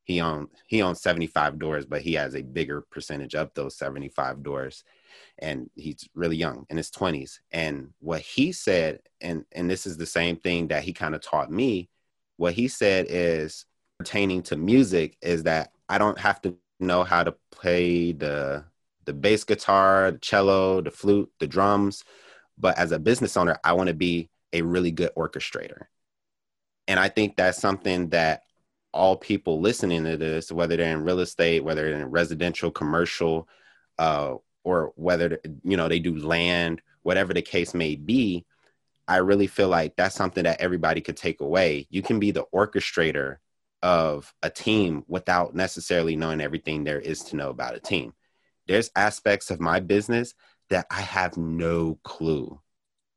He 0.05 0.21
owns 0.21 0.49
he 0.67 0.83
owns 0.83 1.01
75 1.01 1.59
doors 1.59 1.87
but 1.87 2.03
he 2.03 2.15
has 2.15 2.35
a 2.35 2.43
bigger 2.43 2.83
percentage 2.91 3.35
of 3.35 3.51
those 3.55 3.77
75 3.77 4.43
doors. 4.43 4.85
And 5.39 5.71
he's 5.75 6.09
really 6.15 6.37
young 6.37 6.67
in 6.71 6.77
his 6.77 6.91
20s 6.91 7.41
and 7.51 7.91
what 8.01 8.21
he 8.21 8.53
said 8.53 9.01
and 9.21 9.45
and 9.53 9.71
this 9.71 9.87
is 9.87 9.97
the 9.97 10.07
same 10.07 10.37
thing 10.37 10.69
that 10.69 10.85
he 10.85 10.93
kind 10.93 11.15
of 11.15 11.21
taught 11.21 11.51
me 11.51 11.89
what 12.37 12.55
he 12.55 12.69
said 12.69 13.07
is 13.09 13.67
pertaining 13.99 14.43
to 14.43 14.57
music 14.57 15.17
is 15.23 15.43
that 15.45 15.73
i 15.89 15.99
don't 15.99 16.19
have 16.19 16.41
to 16.43 16.57
know 16.81 17.05
how 17.05 17.23
to 17.23 17.35
play 17.51 18.13
the 18.13 18.65
the 19.05 19.13
bass 19.13 19.45
guitar 19.45 20.11
the 20.13 20.19
cello 20.19 20.81
the 20.81 20.91
flute 20.91 21.31
the 21.39 21.47
drums. 21.47 22.05
But 22.59 22.79
as 22.79 22.93
a 22.93 22.99
business 22.99 23.37
owner 23.37 23.59
i 23.65 23.73
want 23.73 23.89
to 23.89 23.95
be 23.95 24.31
a 24.53 24.63
really 24.63 24.91
good 24.91 25.11
orchestrator. 25.17 25.87
And 26.89 26.99
i 26.99 27.09
think 27.09 27.37
that's 27.37 27.61
something 27.61 28.11
that 28.11 28.43
all 28.93 29.17
people 29.17 29.61
listening 29.61 30.05
to 30.05 30.17
this, 30.17 30.53
whether 30.53 30.77
they're 30.77 30.93
in 30.93 31.05
real 31.05 31.21
estate, 31.21 31.65
whether 31.65 31.93
in 31.93 32.11
residential, 32.11 32.71
commercial, 32.71 33.49
uh, 33.99 34.35
or 34.65 34.93
whether 34.97 35.41
you 35.65 35.77
know 35.77 35.89
they 35.89 35.99
do 35.99 36.17
land, 36.17 36.83
whatever 37.03 37.35
the 37.35 37.43
case 37.43 37.75
may 37.75 37.97
be, 37.97 38.45
I 39.09 39.17
really 39.19 39.47
feel 39.47 39.69
like 39.69 39.97
that's 39.97 40.15
something 40.15 40.45
that 40.45 40.61
everybody 40.61 41.01
could 41.01 41.17
take 41.17 41.41
away. 41.41 41.87
You 41.91 42.03
can 42.03 42.21
be 42.21 42.31
the 42.31 42.47
orchestrator 42.55 43.39
of 43.83 44.33
a 44.43 44.51
team 44.51 45.05
without 45.09 45.55
necessarily 45.55 46.15
knowing 46.17 46.41
everything 46.41 46.85
there 46.85 47.01
is 47.01 47.23
to 47.25 47.37
know 47.37 47.51
about 47.51 47.75
a 47.75 47.81
team. 47.81 48.15
There's 48.69 48.91
aspects 48.95 49.51
of 49.51 49.61
my 49.61 49.81
business 49.81 50.35
that 50.71 50.87
I 50.91 51.01
have 51.01 51.37
no 51.37 51.99
clue 52.05 52.61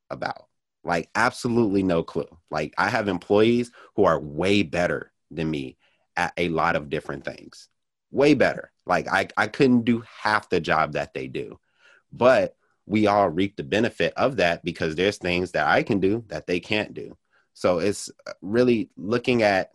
about. 0.09 0.47
Like, 0.83 1.09
absolutely 1.15 1.83
no 1.83 2.03
clue. 2.03 2.27
Like, 2.49 2.73
I 2.77 2.89
have 2.89 3.07
employees 3.07 3.71
who 3.95 4.05
are 4.05 4.19
way 4.19 4.63
better 4.63 5.11
than 5.31 5.49
me 5.49 5.77
at 6.15 6.33
a 6.37 6.49
lot 6.49 6.75
of 6.75 6.89
different 6.89 7.25
things. 7.25 7.69
Way 8.11 8.33
better. 8.33 8.71
Like, 8.85 9.07
I, 9.07 9.27
I 9.35 9.47
couldn't 9.47 9.83
do 9.83 10.03
half 10.21 10.49
the 10.49 10.59
job 10.59 10.93
that 10.93 11.13
they 11.13 11.27
do. 11.27 11.59
But 12.11 12.55
we 12.85 13.07
all 13.07 13.29
reap 13.29 13.55
the 13.55 13.63
benefit 13.63 14.13
of 14.15 14.37
that 14.37 14.63
because 14.63 14.95
there's 14.95 15.17
things 15.17 15.51
that 15.51 15.67
I 15.67 15.83
can 15.83 15.99
do 15.99 16.23
that 16.27 16.47
they 16.47 16.59
can't 16.59 16.93
do. 16.93 17.17
So 17.53 17.79
it's 17.79 18.09
really 18.41 18.89
looking 18.95 19.41
at 19.41 19.71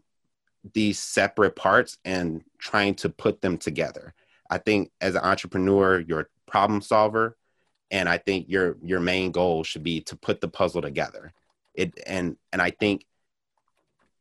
these 0.74 0.98
separate 0.98 1.56
parts 1.56 1.98
and 2.04 2.42
trying 2.58 2.94
to 2.96 3.08
put 3.08 3.40
them 3.40 3.58
together. 3.58 4.14
I 4.48 4.58
think 4.58 4.90
as 5.00 5.14
an 5.14 5.22
entrepreneur, 5.22 6.00
you're 6.00 6.20
a 6.20 6.50
problem 6.50 6.82
solver, 6.82 7.36
and 7.90 8.08
I 8.08 8.18
think 8.18 8.48
your 8.48 8.76
your 8.82 9.00
main 9.00 9.32
goal 9.32 9.64
should 9.64 9.82
be 9.82 10.02
to 10.02 10.16
put 10.16 10.40
the 10.40 10.48
puzzle 10.48 10.82
together. 10.82 11.32
It 11.74 11.98
and 12.06 12.36
and 12.52 12.60
I 12.60 12.70
think 12.70 13.06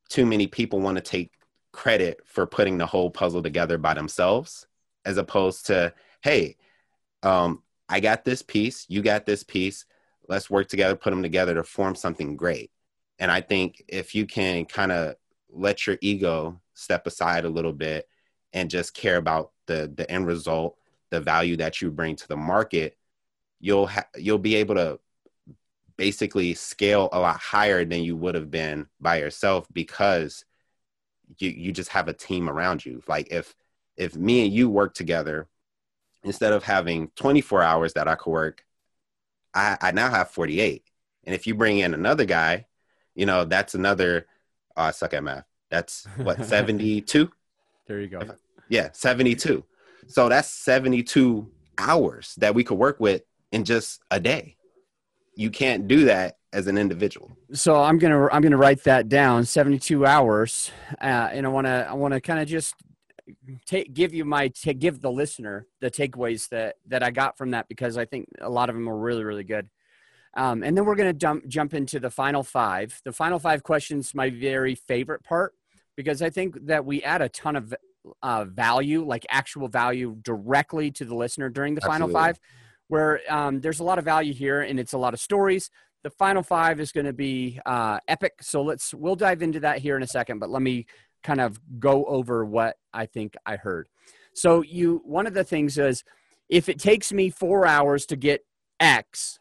too 0.09 0.25
many 0.25 0.47
people 0.47 0.79
want 0.79 0.97
to 0.97 1.03
take 1.03 1.31
credit 1.71 2.19
for 2.25 2.45
putting 2.45 2.77
the 2.77 2.85
whole 2.85 3.09
puzzle 3.09 3.43
together 3.43 3.77
by 3.77 3.93
themselves, 3.93 4.67
as 5.05 5.17
opposed 5.17 5.67
to, 5.67 5.93
hey, 6.21 6.57
um, 7.23 7.63
I 7.87 7.99
got 7.99 8.25
this 8.25 8.41
piece, 8.41 8.85
you 8.89 9.01
got 9.01 9.25
this 9.25 9.43
piece. 9.43 9.85
Let's 10.27 10.49
work 10.49 10.67
together, 10.67 10.95
put 10.95 11.09
them 11.09 11.23
together 11.23 11.55
to 11.55 11.63
form 11.63 11.95
something 11.95 12.35
great. 12.35 12.71
And 13.17 13.31
I 13.31 13.41
think 13.41 13.83
if 13.87 14.13
you 14.13 14.25
can 14.25 14.65
kind 14.65 14.91
of 14.91 15.15
let 15.49 15.87
your 15.87 15.97
ego 16.01 16.61
step 16.73 17.07
aside 17.07 17.45
a 17.45 17.49
little 17.49 17.73
bit 17.73 18.07
and 18.53 18.69
just 18.69 18.93
care 18.93 19.17
about 19.17 19.51
the 19.65 19.91
the 19.93 20.09
end 20.09 20.27
result, 20.27 20.77
the 21.09 21.19
value 21.19 21.57
that 21.57 21.81
you 21.81 21.91
bring 21.91 22.15
to 22.15 22.27
the 22.27 22.37
market, 22.37 22.97
you'll 23.59 23.87
ha- 23.87 24.07
you'll 24.15 24.37
be 24.37 24.55
able 24.55 24.75
to 24.75 24.99
basically 25.99 26.53
scale 26.53 27.09
a 27.11 27.19
lot 27.19 27.37
higher 27.37 27.83
than 27.83 28.01
you 28.01 28.15
would 28.15 28.33
have 28.33 28.49
been 28.49 28.87
by 29.01 29.19
yourself 29.19 29.67
because 29.73 30.45
you 31.37 31.49
you 31.49 31.71
just 31.73 31.89
have 31.89 32.07
a 32.07 32.13
team 32.13 32.49
around 32.49 32.85
you. 32.85 33.03
Like 33.05 33.27
if 33.31 33.53
if 33.97 34.15
me 34.15 34.45
and 34.45 34.53
you 34.53 34.69
work 34.69 34.93
together, 34.93 35.49
instead 36.23 36.53
of 36.53 36.63
having 36.63 37.09
24 37.15 37.61
hours 37.61 37.93
that 37.93 38.07
I 38.07 38.15
could 38.15 38.31
work, 38.31 38.65
I, 39.53 39.77
I 39.81 39.91
now 39.91 40.09
have 40.09 40.31
48. 40.31 40.83
And 41.25 41.35
if 41.35 41.45
you 41.45 41.53
bring 41.53 41.79
in 41.79 41.93
another 41.93 42.23
guy, 42.23 42.67
you 43.13 43.25
know, 43.25 43.43
that's 43.43 43.75
another, 43.75 44.25
oh, 44.77 44.83
I 44.83 44.91
suck 44.91 45.13
at 45.13 45.23
math. 45.23 45.43
That's 45.69 46.07
what, 46.15 46.45
72? 46.45 47.29
there 47.87 47.99
you 47.99 48.07
go. 48.07 48.21
Yeah, 48.69 48.89
72. 48.93 49.65
So 50.07 50.29
that's 50.29 50.49
72 50.49 51.51
hours 51.77 52.35
that 52.37 52.55
we 52.55 52.63
could 52.63 52.77
work 52.77 53.01
with 53.01 53.23
in 53.51 53.65
just 53.65 54.01
a 54.11 54.19
day. 54.19 54.55
You 55.39 55.49
can't 55.49 55.87
do 55.87 56.03
that 56.03 56.35
as 56.51 56.67
an 56.67 56.77
individual. 56.77 57.31
So 57.53 57.81
I'm 57.81 57.97
gonna 57.97 58.27
I'm 58.27 58.41
gonna 58.41 58.57
write 58.57 58.83
that 58.83 59.07
down. 59.07 59.45
72 59.45 60.05
hours, 60.05 60.69
uh, 61.01 61.29
and 61.31 61.45
I 61.45 61.49
want 61.49 61.65
to 61.65 61.87
I 61.89 61.93
want 61.93 62.13
to 62.13 62.19
kind 62.19 62.41
of 62.41 62.47
just 62.49 62.75
take 63.65 63.93
give 63.93 64.13
you 64.13 64.25
my 64.25 64.49
to 64.49 64.73
give 64.73 64.99
the 64.99 65.09
listener 65.09 65.65
the 65.79 65.89
takeaways 65.89 66.49
that 66.49 66.75
that 66.87 67.03
I 67.03 67.11
got 67.11 67.37
from 67.37 67.51
that 67.51 67.69
because 67.69 67.97
I 67.97 68.03
think 68.03 68.27
a 68.41 68.49
lot 68.49 68.67
of 68.67 68.75
them 68.75 68.85
were 68.85 68.99
really 68.99 69.23
really 69.23 69.45
good. 69.45 69.69
Um, 70.33 70.61
and 70.61 70.75
then 70.75 70.83
we're 70.83 70.95
going 70.95 71.11
to 71.11 71.17
jump 71.17 71.47
jump 71.47 71.73
into 71.73 72.01
the 72.01 72.09
final 72.09 72.43
five. 72.43 72.99
The 73.05 73.13
final 73.13 73.39
five 73.39 73.63
questions, 73.63 74.13
my 74.13 74.29
very 74.29 74.75
favorite 74.75 75.23
part, 75.23 75.53
because 75.95 76.21
I 76.21 76.29
think 76.29 76.67
that 76.67 76.85
we 76.85 77.01
add 77.01 77.21
a 77.21 77.29
ton 77.29 77.55
of 77.55 77.73
uh, 78.21 78.43
value, 78.43 79.05
like 79.05 79.25
actual 79.29 79.69
value, 79.69 80.17
directly 80.21 80.91
to 80.91 81.05
the 81.05 81.15
listener 81.15 81.49
during 81.49 81.75
the 81.75 81.83
Absolutely. 81.83 82.13
final 82.13 82.25
five. 82.25 82.39
Where 82.89 83.21
um, 83.29 83.61
there's 83.61 83.79
a 83.79 83.83
lot 83.83 83.97
of 83.97 84.05
value 84.05 84.33
here, 84.33 84.61
and 84.61 84.79
it's 84.79 84.93
a 84.93 84.97
lot 84.97 85.13
of 85.13 85.19
stories. 85.19 85.69
The 86.03 86.09
final 86.09 86.43
five 86.43 86.79
is 86.79 86.91
going 86.91 87.05
to 87.05 87.13
be 87.13 87.59
uh, 87.65 87.99
epic. 88.07 88.33
So 88.41 88.61
let's 88.61 88.93
we'll 88.93 89.15
dive 89.15 89.41
into 89.41 89.61
that 89.61 89.79
here 89.79 89.95
in 89.95 90.03
a 90.03 90.07
second. 90.07 90.39
But 90.39 90.49
let 90.49 90.61
me 90.61 90.85
kind 91.23 91.41
of 91.41 91.59
go 91.79 92.05
over 92.05 92.45
what 92.45 92.77
I 92.93 93.05
think 93.05 93.35
I 93.45 93.55
heard. 93.55 93.87
So 94.33 94.61
you 94.61 95.01
one 95.05 95.27
of 95.27 95.33
the 95.33 95.43
things 95.43 95.77
is 95.77 96.03
if 96.49 96.69
it 96.69 96.79
takes 96.79 97.11
me 97.13 97.29
4 97.29 97.65
hours 97.67 98.05
to 98.07 98.15
get 98.15 98.45
X, 98.79 99.39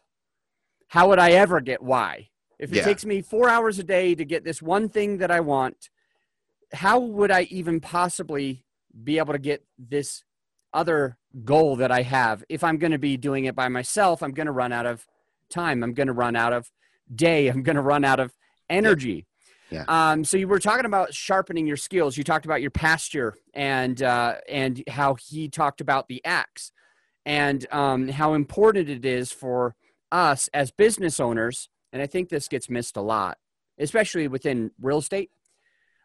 how 0.87 1.09
would 1.09 1.19
I 1.19 1.31
ever 1.31 1.59
get 1.59 1.81
Y? 1.81 2.29
If 2.59 2.71
it 2.71 2.77
yeah. 2.77 2.83
takes 2.83 3.05
me 3.05 3.21
4 3.21 3.49
hours 3.49 3.79
a 3.79 3.83
day 3.83 4.13
to 4.15 4.25
get 4.25 4.43
this 4.43 4.61
one 4.61 4.89
thing 4.89 5.17
that 5.17 5.31
I 5.31 5.39
want, 5.39 5.89
how 6.73 6.99
would 6.99 7.31
I 7.31 7.43
even 7.43 7.79
possibly 7.79 8.65
be 9.03 9.17
able 9.17 9.33
to 9.33 9.39
get 9.39 9.63
this 9.77 10.23
other 10.73 11.17
goal 11.43 11.77
that 11.77 11.91
I 11.91 12.01
have? 12.03 12.43
If 12.49 12.63
I'm 12.63 12.77
going 12.77 12.91
to 12.91 12.99
be 12.99 13.17
doing 13.17 13.45
it 13.45 13.55
by 13.55 13.67
myself, 13.67 14.21
I'm 14.21 14.31
going 14.31 14.47
to 14.47 14.51
run 14.51 14.71
out 14.71 14.85
of 14.85 15.05
time. 15.49 15.83
I'm 15.83 15.93
going 15.93 16.07
to 16.07 16.13
run 16.13 16.35
out 16.35 16.53
of 16.53 16.69
day. 17.13 17.47
I'm 17.47 17.63
going 17.63 17.75
to 17.75 17.81
run 17.81 18.05
out 18.05 18.19
of 18.19 18.33
energy. 18.69 19.25
Yeah. 19.71 19.85
Um, 19.87 20.23
so 20.23 20.37
you 20.37 20.47
were 20.47 20.59
talking 20.59 20.85
about 20.85 21.13
sharpening 21.13 21.67
your 21.67 21.77
skills. 21.77 22.17
You 22.17 22.23
talked 22.23 22.45
about 22.45 22.61
your 22.61 22.71
pasture 22.71 23.35
and 23.53 24.01
uh, 24.01 24.35
and 24.47 24.83
how 24.89 25.15
he 25.15 25.47
talked 25.47 25.79
about 25.79 26.07
the 26.07 26.23
axe 26.25 26.71
and 27.25 27.65
um, 27.71 28.07
how 28.07 28.33
important 28.33 28.89
it 28.89 29.05
is 29.05 29.31
for 29.31 29.75
us 30.11 30.49
as 30.53 30.71
business 30.71 31.19
owners. 31.19 31.69
And 31.93 32.01
I 32.01 32.07
think 32.07 32.29
this 32.29 32.47
gets 32.47 32.69
missed 32.69 32.97
a 32.97 33.01
lot, 33.01 33.37
especially 33.77 34.27
within 34.27 34.71
real 34.81 34.97
estate. 34.97 35.29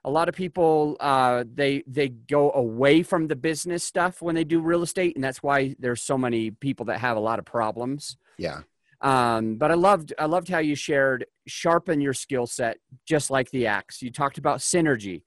A 0.05 0.11
lot 0.11 0.29
of 0.29 0.35
people 0.35 0.97
uh, 1.01 1.45
they 1.53 1.83
they 1.87 2.09
go 2.09 2.53
away 2.53 3.03
from 3.03 3.27
the 3.29 3.37
business 3.37 3.83
stuff 3.83 4.21
when 4.21 4.35
they 4.35 4.45
do 4.45 4.61
real 4.61 4.83
estate, 4.83 5.15
and 5.15 5.25
that's 5.25 5.43
why 5.43 5.75
there's 5.79 6.03
so 6.03 6.19
many 6.19 6.51
people 6.51 6.87
that 6.87 7.01
have 7.01 7.17
a 7.17 7.21
lot 7.21 7.39
of 7.39 7.45
problems. 7.45 8.17
Yeah. 8.37 8.61
Um, 9.01 9.57
but 9.57 9.71
I 9.71 9.75
loved 9.75 10.13
I 10.19 10.27
loved 10.27 10.49
how 10.49 10.59
you 10.59 10.75
shared 10.75 11.27
sharpen 11.47 12.01
your 12.01 12.15
skill 12.15 12.47
set 12.47 12.79
just 13.07 13.31
like 13.31 13.51
the 13.51 13.67
axe. 13.67 14.03
You 14.03 14.11
talked 14.11 14.39
about 14.39 14.59
synergy. 14.61 15.23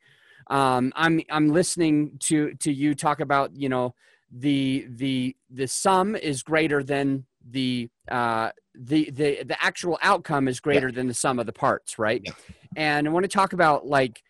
Um, 0.48 0.94
I'm 0.96 1.22
I'm 1.30 1.50
listening 1.50 2.18
to 2.22 2.54
to 2.56 2.72
you 2.72 2.96
talk 2.96 3.20
about 3.20 3.56
you 3.56 3.70
know 3.70 3.94
the 4.32 4.88
the 4.90 5.36
the 5.50 5.68
sum 5.68 6.16
is 6.16 6.44
greater 6.44 6.84
than 6.84 7.26
the 7.50 7.90
uh, 8.10 8.52
the 8.74 9.10
the 9.12 9.44
the 9.44 9.64
actual 9.64 9.98
outcome 10.02 10.48
is 10.48 10.60
greater 10.60 10.88
yeah. 10.88 10.96
than 10.96 11.08
the 11.08 11.14
sum 11.14 11.40
of 11.40 11.46
the 11.46 11.54
parts, 11.54 12.00
right? 12.00 12.22
Yeah. 12.24 12.32
And 12.76 13.08
I 13.08 13.12
want 13.12 13.24
to 13.24 13.30
talk 13.30 13.54
about 13.54 13.86
like 13.86 14.22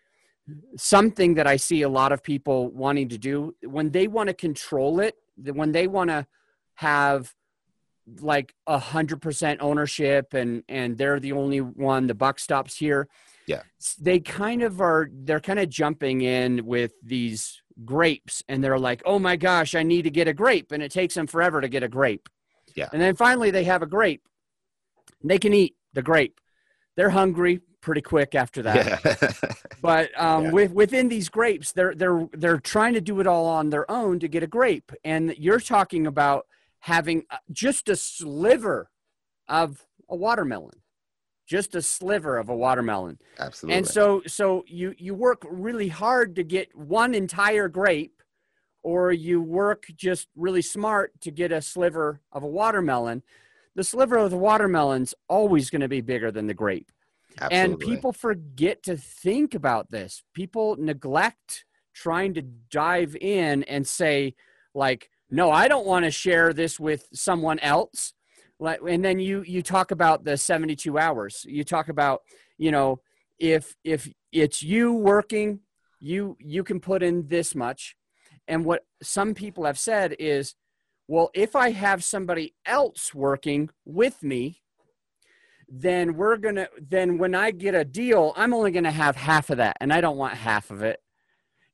something 0.77 1.36
that 1.36 1.47
I 1.47 1.57
see 1.57 1.81
a 1.81 1.89
lot 1.89 2.12
of 2.12 2.23
people 2.23 2.69
wanting 2.69 3.10
to 3.10 3.17
do 3.17 3.55
when 3.63 3.91
they 3.91 4.07
want 4.07 4.27
to 4.27 4.33
control 4.33 4.99
it, 4.99 5.15
when 5.36 5.71
they 5.71 5.88
want 5.88 6.10
to 6.10 6.25
have 6.75 7.33
like 8.21 8.53
a 8.65 8.77
hundred 8.77 9.21
percent 9.21 9.60
ownership 9.62 10.33
and 10.33 10.63
and 10.69 10.97
they're 10.97 11.19
the 11.19 11.33
only 11.33 11.60
one 11.60 12.07
the 12.07 12.13
buck 12.13 12.39
stops 12.39 12.77
here 12.77 13.10
yeah. 13.47 13.63
they 13.99 14.17
kind 14.17 14.63
of 14.63 14.79
are 14.79 15.10
they're 15.12 15.41
kind 15.41 15.60
of 15.60 15.67
jumping 15.67 16.21
in 16.21 16.65
with 16.65 16.93
these 17.03 17.62
grapes 17.83 18.41
and 18.47 18.63
they're 18.63 18.79
like 18.79 19.01
oh 19.05 19.19
my 19.19 19.36
gosh 19.36 19.75
i 19.75 19.83
need 19.83 20.03
to 20.03 20.10
get 20.10 20.25
a 20.25 20.33
grape 20.33 20.71
and 20.71 20.81
it 20.81 20.91
takes 20.91 21.15
them 21.15 21.27
forever 21.27 21.60
to 21.60 21.67
get 21.67 21.83
a 21.83 21.88
grape. 21.88 22.29
Yeah. 22.75 22.89
And 22.93 23.01
then 23.01 23.15
finally 23.15 23.51
they 23.51 23.63
have 23.63 23.81
a 23.81 23.88
grape. 23.88 24.21
They 25.23 25.39
can 25.39 25.53
eat 25.53 25.75
the 25.93 26.03
grape. 26.03 26.39
They're 26.95 27.10
hungry 27.10 27.62
pretty 27.81 28.01
quick 28.01 28.35
after 28.35 28.61
that. 28.63 29.01
Yeah. 29.03 29.51
but 29.81 30.09
um, 30.19 30.45
yeah. 30.45 30.51
with, 30.51 30.71
within 30.73 31.09
these 31.09 31.29
grapes 31.29 31.71
they're 31.71 31.93
they're 31.95 32.27
they're 32.33 32.59
trying 32.59 32.93
to 32.93 33.01
do 33.01 33.19
it 33.19 33.27
all 33.27 33.45
on 33.45 33.69
their 33.69 33.89
own 33.89 34.19
to 34.19 34.27
get 34.27 34.43
a 34.43 34.47
grape. 34.47 34.91
And 35.03 35.35
you're 35.37 35.59
talking 35.59 36.07
about 36.07 36.47
having 36.79 37.23
uh, 37.29 37.37
just 37.51 37.89
a 37.89 37.95
sliver 37.95 38.89
of 39.47 39.85
a 40.09 40.15
watermelon. 40.15 40.81
Just 41.45 41.75
a 41.75 41.81
sliver 41.81 42.37
of 42.37 42.49
a 42.49 42.55
watermelon. 42.55 43.19
Absolutely. 43.39 43.77
and 43.77 43.87
so 43.87 44.21
so 44.27 44.63
you 44.67 44.93
you 44.97 45.15
work 45.15 45.45
really 45.49 45.87
hard 45.87 46.35
to 46.35 46.43
get 46.43 46.75
one 46.75 47.13
entire 47.13 47.69
grape 47.69 48.21
or 48.83 49.11
you 49.11 49.41
work 49.41 49.85
just 49.95 50.27
really 50.35 50.61
smart 50.61 51.11
to 51.21 51.31
get 51.31 51.51
a 51.51 51.61
sliver 51.61 52.21
of 52.31 52.43
a 52.43 52.47
watermelon. 52.47 53.23
The 53.75 53.83
sliver 53.83 54.17
of 54.17 54.31
the 54.31 54.37
watermelon's 54.37 55.13
always 55.29 55.69
going 55.69 55.81
to 55.81 55.87
be 55.87 56.01
bigger 56.01 56.31
than 56.31 56.47
the 56.47 56.53
grape 56.53 56.91
Absolutely. 57.39 57.71
and 57.71 57.80
people 57.80 58.13
forget 58.13 58.84
to 58.84 58.97
think 58.97 59.54
about 59.54 59.91
this. 59.91 60.23
People 60.34 60.76
neglect 60.78 61.65
trying 61.93 62.34
to 62.36 62.41
dive 62.41 63.15
in 63.19 63.63
and 63.63 63.88
say 63.88 64.36
like 64.76 65.10
no 65.32 65.50
i 65.50 65.67
don't 65.67 65.88
want 65.88 66.06
to 66.06 66.12
share 66.12 66.54
this 66.54 66.80
with 66.80 67.08
someone 67.13 67.60
else. 67.60 68.13
Like, 68.60 68.80
and 68.88 69.04
then 69.06 69.19
you 69.19 69.43
you 69.43 69.62
talk 69.62 69.91
about 69.91 70.23
the 70.23 70.36
72 70.36 70.97
hours. 70.97 71.45
You 71.47 71.63
talk 71.63 71.89
about 71.89 72.21
you 72.58 72.71
know 72.71 73.02
if 73.39 73.76
if 73.84 74.12
it's 74.32 74.63
you 74.63 74.93
working 74.93 75.60
you 76.00 76.38
you 76.39 76.63
can 76.63 76.80
put 76.80 77.04
in 77.04 77.28
this 77.28 77.56
much. 77.56 77.95
And 78.47 78.63
what 78.63 78.86
some 79.02 79.34
people 79.34 79.65
have 79.65 79.78
said 79.78 80.15
is 80.19 80.56
well 81.08 81.30
if 81.34 81.56
i 81.56 81.71
have 81.71 82.04
somebody 82.04 82.54
else 82.65 83.13
working 83.13 83.69
with 83.86 84.23
me 84.23 84.62
then 85.69 86.15
we're 86.15 86.38
to 86.56 86.69
then 86.89 87.17
when 87.17 87.36
i 87.36 87.51
get 87.51 87.75
a 87.75 87.84
deal 87.84 88.34
i'm 88.36 88.53
only 88.53 88.71
to 88.86 88.91
have 88.91 89.15
half 89.15 89.49
of 89.49 89.58
that 89.58 89.75
and 89.82 89.91
i 89.91 89.99
don't 89.99 90.17
want 90.17 90.34
half 90.34 90.71
of 90.71 90.82
it 90.82 90.99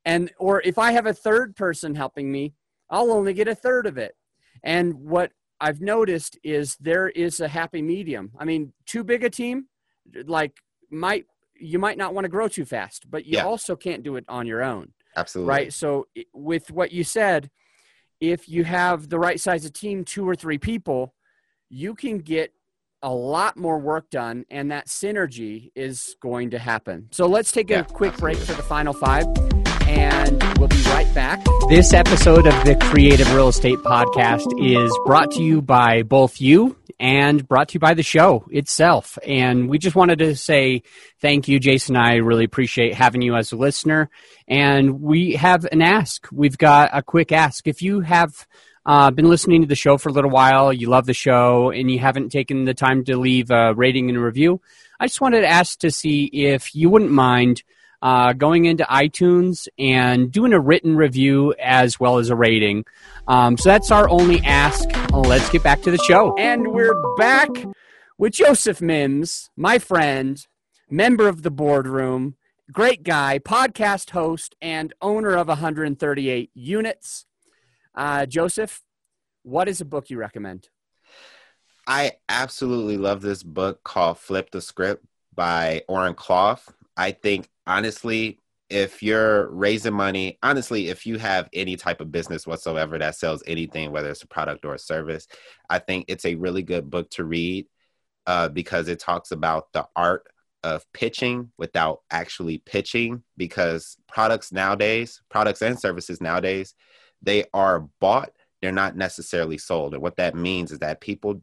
and 0.05 0.31
or 0.39 0.61
if 0.61 0.77
i 0.79 0.91
have 0.91 1.05
a 1.05 1.13
third 1.13 1.55
person 1.55 1.93
helping 1.93 2.31
me 2.31 2.53
i'll 2.89 3.11
only 3.11 3.33
get 3.33 3.47
a 3.47 3.55
third 3.55 3.85
of 3.85 3.97
it 3.97 4.15
and 4.63 4.93
what 4.95 5.31
i've 5.61 5.79
noticed 5.81 6.37
is 6.43 6.75
there 6.77 7.09
is 7.09 7.39
a 7.39 7.47
happy 7.47 7.81
medium 7.81 8.31
i 8.39 8.45
mean 8.45 8.73
too 8.85 9.03
big 9.03 9.23
a 9.23 9.29
team 9.29 9.67
like 10.25 10.57
might 10.89 11.25
you 11.55 11.77
might 11.77 11.97
not 11.97 12.13
want 12.13 12.25
to 12.25 12.29
grow 12.29 12.47
too 12.47 12.65
fast 12.65 13.09
but 13.11 13.25
you 13.25 13.37
Yeah. 13.37 13.45
also 13.45 13.75
can't 13.75 14.03
do 14.03 14.15
it 14.15 14.25
on 14.27 14.47
your 14.47 14.63
own 14.63 14.91
Absolutely. 15.15 15.49
right 15.49 15.73
so 15.73 16.07
with 16.33 16.71
what 16.71 16.91
you 16.91 17.03
said 17.03 17.49
if 18.19 18.49
you 18.49 18.63
have 18.63 19.09
the 19.09 19.19
right 19.19 19.39
size 19.39 19.65
of 19.65 19.73
team 19.73 20.03
two 20.03 20.27
or 20.27 20.35
three 20.35 20.57
people 20.57 21.13
you 21.69 21.93
can 21.93 22.17
get 22.17 22.53
a 23.03 23.13
lot 23.13 23.57
more 23.57 23.77
work 23.77 24.09
done 24.09 24.45
and 24.49 24.71
that 24.71 24.87
synergy 24.87 25.71
is 25.75 26.15
going 26.21 26.49
to 26.51 26.57
happen 26.59 27.07
so 27.11 27.27
let's 27.27 27.51
take 27.51 27.69
a 27.69 27.73
Yeah, 27.73 27.83
quick 27.83 28.17
break 28.17 28.37
for 28.37 28.53
the 28.53 28.63
final 28.63 28.93
five 28.93 29.25
and 29.87 30.41
we'll 30.57 30.69
be 30.69 30.81
right 30.83 31.13
back 31.13 31.43
This 31.69 31.93
episode 31.93 32.47
of 32.47 32.53
the 32.65 32.75
Creative 32.75 33.31
Real 33.35 33.49
Estate 33.49 33.79
Podcast 33.79 34.47
is 34.59 34.97
brought 35.05 35.31
to 35.31 35.43
you 35.43 35.61
by 35.61 36.03
both 36.03 36.39
you 36.41 36.77
and 36.99 37.45
brought 37.47 37.69
to 37.69 37.73
you 37.75 37.79
by 37.81 37.93
the 37.93 38.03
show 38.03 38.45
itself. 38.49 39.17
And 39.27 39.67
we 39.69 39.77
just 39.77 39.95
wanted 39.95 40.19
to 40.19 40.35
say 40.37 40.83
thank 41.19 41.47
you, 41.49 41.59
Jason. 41.59 41.97
I 41.97 42.15
really 42.17 42.45
appreciate 42.45 42.93
having 42.93 43.21
you 43.21 43.35
as 43.35 43.51
a 43.51 43.57
listener. 43.57 44.09
And 44.47 45.01
we 45.01 45.33
have 45.33 45.65
an 45.71 45.81
ask. 45.81 46.27
We've 46.31 46.57
got 46.57 46.91
a 46.93 47.01
quick 47.03 47.31
ask. 47.33 47.67
If 47.67 47.81
you 47.81 48.01
have 48.01 48.47
uh, 48.85 49.11
been 49.11 49.29
listening 49.29 49.61
to 49.61 49.67
the 49.67 49.75
show 49.75 49.97
for 49.97 50.09
a 50.09 50.11
little 50.11 50.31
while, 50.31 50.73
you 50.73 50.89
love 50.89 51.05
the 51.05 51.13
show, 51.13 51.71
and 51.71 51.89
you 51.89 51.99
haven't 51.99 52.29
taken 52.29 52.65
the 52.65 52.73
time 52.73 53.03
to 53.05 53.17
leave 53.17 53.49
a 53.51 53.73
rating 53.73 54.09
and 54.09 54.17
a 54.17 54.21
review, 54.21 54.61
I 54.99 55.07
just 55.07 55.21
wanted 55.21 55.41
to 55.41 55.47
ask 55.47 55.79
to 55.79 55.91
see 55.91 56.25
if 56.25 56.73
you 56.75 56.89
wouldn't 56.89 57.11
mind 57.11 57.63
uh, 58.01 58.33
going 58.33 58.65
into 58.65 58.83
iTunes 58.83 59.67
and 59.79 60.31
doing 60.31 60.51
a 60.51 60.59
written 60.59 60.97
review 60.97 61.53
as 61.57 61.99
well 61.99 62.17
as 62.17 62.29
a 62.29 62.35
rating. 62.35 62.83
Um, 63.27 63.57
so 63.57 63.69
that's 63.69 63.91
our 63.91 64.09
only 64.09 64.41
ask. 64.41 64.89
Let's 65.11 65.49
get 65.49 65.63
back 65.63 65.81
to 65.83 65.91
the 65.91 65.97
show. 65.97 66.35
And 66.37 66.73
we're 66.73 67.01
back 67.17 67.49
with 68.17 68.33
Joseph 68.33 68.81
Mims, 68.81 69.49
my 69.55 69.79
friend, 69.79 70.45
member 70.89 71.29
of 71.29 71.43
the 71.43 71.51
boardroom, 71.51 72.35
great 72.71 73.03
guy, 73.03 73.39
podcast 73.39 74.09
host, 74.09 74.55
and 74.61 74.93
owner 75.01 75.35
of 75.35 75.47
138 75.47 76.51
units. 76.53 77.25
Uh, 77.95 78.25
Joseph, 78.25 78.81
what 79.43 79.67
is 79.67 79.81
a 79.81 79.85
book 79.85 80.09
you 80.09 80.17
recommend? 80.17 80.69
I 81.85 82.13
absolutely 82.29 82.97
love 82.97 83.21
this 83.21 83.43
book 83.43 83.83
called 83.83 84.17
Flip 84.17 84.49
the 84.51 84.61
Script 84.61 85.05
by 85.35 85.83
Oren 85.87 86.13
Klaff. 86.13 86.69
I 86.95 87.11
think 87.11 87.49
honestly, 87.67 88.39
if 88.69 89.03
you're 89.03 89.49
raising 89.51 89.93
money, 89.93 90.39
honestly, 90.41 90.87
if 90.87 91.05
you 91.05 91.17
have 91.19 91.49
any 91.53 91.75
type 91.75 92.01
of 92.01 92.11
business 92.11 92.47
whatsoever 92.47 92.97
that 92.97 93.15
sells 93.15 93.43
anything, 93.45 93.91
whether 93.91 94.09
it's 94.09 94.23
a 94.23 94.27
product 94.27 94.65
or 94.65 94.73
a 94.73 94.79
service, 94.79 95.27
I 95.69 95.79
think 95.79 96.05
it's 96.07 96.25
a 96.25 96.35
really 96.35 96.63
good 96.63 96.89
book 96.89 97.09
to 97.11 97.25
read 97.25 97.67
uh, 98.25 98.47
because 98.49 98.87
it 98.87 98.99
talks 98.99 99.31
about 99.31 99.71
the 99.73 99.85
art 99.95 100.23
of 100.63 100.85
pitching 100.93 101.51
without 101.57 101.99
actually 102.09 102.59
pitching. 102.59 103.23
Because 103.35 103.97
products 104.07 104.51
nowadays, 104.51 105.21
products 105.29 105.61
and 105.61 105.79
services 105.79 106.21
nowadays, 106.21 106.73
they 107.23 107.45
are 107.53 107.87
bought, 107.99 108.31
they're 108.61 108.71
not 108.71 108.95
necessarily 108.95 109.57
sold. 109.57 109.93
And 109.93 110.03
what 110.03 110.17
that 110.17 110.35
means 110.35 110.71
is 110.71 110.79
that 110.79 111.01
people 111.01 111.41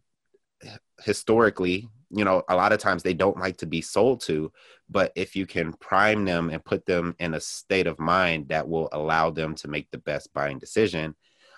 historically, 1.03 1.88
you 2.11 2.25
know, 2.25 2.43
a 2.49 2.57
lot 2.57 2.73
of 2.73 2.79
times 2.79 3.03
they 3.03 3.14
don't 3.14 3.38
like 3.38 3.57
to 3.59 3.66
be 3.66 3.81
sold 3.81 4.21
to, 4.23 4.53
but 4.88 5.12
if 5.14 5.35
you 5.35 5.47
can 5.47 5.73
prime 5.75 6.25
them 6.25 6.51
and 6.51 6.64
put 6.64 6.85
them 6.87 7.14
in 7.19 7.35
a 7.35 7.40
state 7.40 7.87
of 7.87 7.99
mind 7.99 8.49
that 8.49 8.69
will 8.69 8.88
allow 8.93 9.31
them 9.31 9.55
to 9.57 9.69
make 9.69 9.90
the 9.90 9.99
best 9.99 10.33
buying 10.35 10.59
decision, 10.59 11.14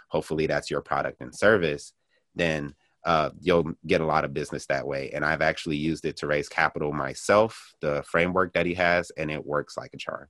hopefully 0.08 0.46
that's 0.46 0.70
your 0.70 0.82
product 0.82 1.20
and 1.20 1.34
service, 1.34 1.92
then 2.34 2.74
uh, 3.04 3.30
you'll 3.40 3.72
get 3.86 4.00
a 4.00 4.06
lot 4.06 4.24
of 4.24 4.34
business 4.34 4.66
that 4.66 4.86
way. 4.86 5.10
And 5.12 5.24
I've 5.24 5.42
actually 5.42 5.76
used 5.76 6.04
it 6.04 6.18
to 6.18 6.26
raise 6.26 6.48
capital 6.48 6.92
myself, 6.92 7.72
the 7.80 8.04
framework 8.06 8.52
that 8.52 8.66
he 8.66 8.74
has, 8.74 9.10
and 9.16 9.30
it 9.30 9.44
works 9.44 9.76
like 9.76 9.94
a 9.94 9.98
charm. 9.98 10.28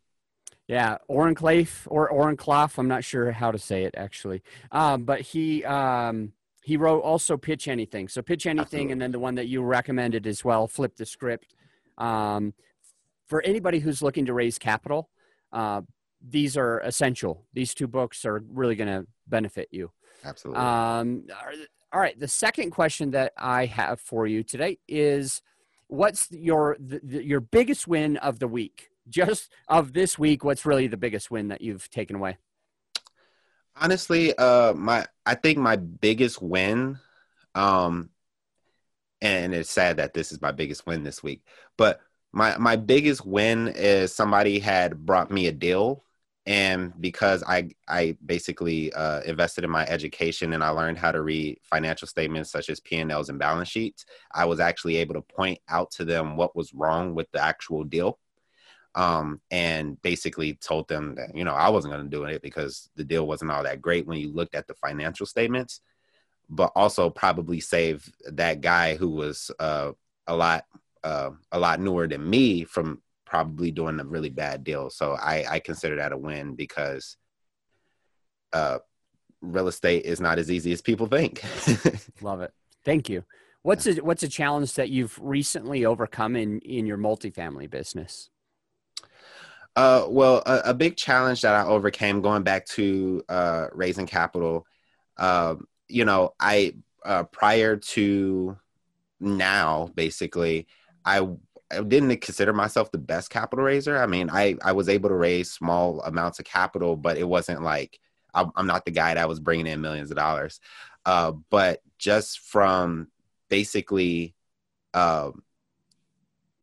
Yeah, 0.73 0.97
Oren 1.07 1.35
Clafe 1.35 1.87
or 1.91 2.09
Oren 2.09 2.39
Klaff. 2.39 2.79
I'm 2.79 2.89
not 2.89 3.05
sure 3.05 3.31
how 3.31 3.53
to 3.53 3.59
say 3.59 3.85
it 3.85 3.95
actually, 3.95 4.43
um, 4.71 5.05
but 5.05 5.21
he 5.21 5.63
um, 5.67 6.33
he 6.63 6.79
wrote 6.79 7.01
also 7.01 7.37
Pitch 7.37 7.69
Anything. 7.69 8.09
So 8.09 8.23
Pitch 8.23 8.47
Anything, 8.47 8.63
Absolutely. 8.63 8.93
and 8.93 9.03
then 9.03 9.13
the 9.13 9.19
one 9.19 9.35
that 9.35 9.49
you 9.49 9.63
recommended 9.63 10.27
as 10.27 10.43
well, 10.47 10.67
Flip 10.67 10.97
the 10.97 11.05
Script. 11.05 11.55
Um, 11.99 12.55
for 13.27 13.43
anybody 13.43 13.81
who's 13.81 14.01
looking 14.01 14.25
to 14.25 14.33
raise 14.33 14.59
capital, 14.59 15.11
uh, 15.53 15.83
these 16.27 16.57
are 16.57 16.81
essential. 16.81 17.45
These 17.53 17.75
two 17.75 17.87
books 17.87 18.25
are 18.25 18.43
really 18.49 18.75
going 18.75 18.89
to 18.89 19.07
benefit 19.27 19.69
you. 19.73 19.91
Absolutely. 20.25 20.63
Um, 20.63 21.25
all 21.93 22.01
right. 22.01 22.19
The 22.19 22.29
second 22.29 22.71
question 22.71 23.11
that 23.11 23.35
I 23.37 23.67
have 23.67 24.01
for 24.01 24.27
you 24.27 24.43
today 24.43 24.79
is, 24.89 25.43
what's 25.89 26.29
your 26.31 26.79
the, 26.81 27.23
your 27.23 27.41
biggest 27.41 27.87
win 27.87 28.17
of 28.17 28.39
the 28.39 28.49
week? 28.49 28.89
Just 29.09 29.51
of 29.69 29.93
this 29.93 30.19
week, 30.19 30.45
what's 30.45 30.65
really 30.65 30.87
the 30.87 30.97
biggest 30.97 31.31
win 31.31 31.49
that 31.49 31.61
you've 31.61 31.91
taken 31.91 32.17
away? 32.17 32.39
honestly 33.77 34.37
uh 34.37 34.73
my 34.75 35.05
i 35.27 35.35
think 35.35 35.59
my 35.59 35.77
biggest 35.77 36.43
win 36.43 36.99
um 37.55 38.11
and 39.21 39.55
it's 39.55 39.71
sad 39.71 39.97
that 39.97 40.15
this 40.15 40.33
is 40.33 40.41
my 40.43 40.53
biggest 40.53 40.87
win 40.87 41.03
this 41.03 41.23
week 41.23 41.43
but 41.77 42.01
my 42.33 42.57
my 42.59 42.77
biggest 42.77 43.25
win 43.25 43.69
is 43.69 44.15
somebody 44.15 44.59
had 44.59 45.05
brought 45.07 45.31
me 45.31 45.47
a 45.47 45.53
deal 45.53 46.05
and 46.45 46.93
because 47.01 47.43
i 47.47 47.71
i 47.89 48.17
basically 48.27 48.93
uh, 48.95 49.21
invested 49.23 49.65
in 49.65 49.71
my 49.71 49.87
education 49.87 50.53
and 50.53 50.65
i 50.65 50.69
learned 50.69 50.99
how 50.99 51.13
to 51.13 51.23
read 51.23 51.59
financial 51.63 52.09
statements 52.09 52.51
such 52.51 52.69
as 52.69 52.81
p&l's 52.81 53.29
and 53.29 53.39
balance 53.39 53.69
sheets 53.69 54.05
i 54.35 54.45
was 54.45 54.61
actually 54.61 54.97
able 54.97 55.15
to 55.15 55.23
point 55.23 55.59
out 55.69 55.91
to 55.91 56.05
them 56.05 56.37
what 56.37 56.57
was 56.57 56.75
wrong 56.75 57.15
with 57.15 57.31
the 57.33 57.41
actual 57.43 57.85
deal 57.85 58.19
um, 58.95 59.41
and 59.51 60.01
basically 60.03 60.55
told 60.55 60.89
them 60.89 61.15
that 61.15 61.35
you 61.35 61.45
know 61.45 61.55
I 61.55 61.69
wasn't 61.71 61.95
going 61.95 62.05
to 62.05 62.17
do 62.17 62.25
it 62.25 62.43
because 62.43 62.91
the 62.97 63.05
deal 63.05 63.27
wasn't 63.27 63.51
all 63.51 63.63
that 63.63 63.81
great 63.81 64.07
when 64.07 64.19
you 64.19 64.33
looked 64.33 64.55
at 64.55 64.67
the 64.67 64.75
financial 64.75 65.27
statements, 65.27 65.81
but 66.49 66.73
also 66.77 67.11
probably 67.11 67.61
save 67.61 68.11
that 68.27 68.61
guy 68.61 68.97
who 68.97 69.11
was 69.11 69.51
uh, 69.59 69.93
a 70.27 70.37
lot 70.37 70.65
uh, 71.05 71.31
a 71.51 71.59
lot 71.59 71.81
newer 71.81 72.07
than 72.07 72.29
me 72.29 72.65
from 72.65 73.03
probably 73.25 73.71
doing 73.71 73.99
a 73.99 74.05
really 74.05 74.29
bad 74.29 74.63
deal. 74.63 74.91
So 74.91 75.13
I, 75.13 75.45
I 75.49 75.59
consider 75.59 75.97
that 75.97 76.13
a 76.13 76.19
win 76.19 76.55
because 76.55 77.17
uh, 78.53 78.79
real 79.41 79.69
estate 79.69 80.05
is 80.05 80.21
not 80.21 80.39
as 80.39 80.51
easy 80.51 80.71
as 80.73 80.83
people 80.83 81.07
think. 81.07 81.43
Love 82.21 82.43
it. 82.43 82.53
Thank 82.85 83.09
you. 83.09 83.25
What's 83.63 83.87
a 83.87 83.95
what's 83.97 84.23
a 84.23 84.29
challenge 84.29 84.75
that 84.75 84.91
you've 84.91 85.19
recently 85.23 85.85
overcome 85.85 86.37
in 86.37 86.59
in 86.61 86.85
your 86.85 86.99
multifamily 86.99 87.71
business? 87.71 88.29
Uh, 89.75 90.05
well, 90.09 90.43
a, 90.45 90.61
a 90.67 90.75
big 90.75 90.97
challenge 90.97 91.41
that 91.43 91.55
I 91.55 91.65
overcame 91.65 92.21
going 92.21 92.43
back 92.43 92.67
to 92.67 93.23
uh, 93.29 93.67
raising 93.73 94.07
capital. 94.07 94.67
Um, 95.17 95.67
you 95.89 96.05
know, 96.05 96.35
I 96.39 96.75
uh, 97.05 97.25
prior 97.25 97.77
to 97.77 98.57
now, 99.21 99.91
basically, 99.95 100.67
I, 101.05 101.27
I 101.71 101.83
didn't 101.83 102.21
consider 102.21 102.53
myself 102.53 102.91
the 102.93 102.99
best 102.99 103.31
capital 103.31 103.65
raiser. 103.65 103.97
I 103.97 104.07
mean, 104.07 104.29
I 104.31 104.57
I 104.63 104.73
was 104.73 104.89
able 104.89 105.09
to 105.09 105.15
raise 105.15 105.51
small 105.51 106.03
amounts 106.03 106.39
of 106.39 106.45
capital, 106.45 106.97
but 106.97 107.17
it 107.17 107.29
wasn't 107.29 107.63
like 107.63 107.99
I'm, 108.35 108.51
I'm 108.57 108.67
not 108.67 108.85
the 108.85 108.91
guy 108.91 109.15
that 109.15 109.29
was 109.29 109.41
bringing 109.41 109.67
in 109.67 109.81
millions 109.81 110.11
of 110.11 110.17
dollars. 110.17 110.61
Uh, 111.07 111.33
but 111.51 111.81
just 111.99 112.41
from 112.41 113.09
basically. 113.49 114.35
Um, 114.95 115.43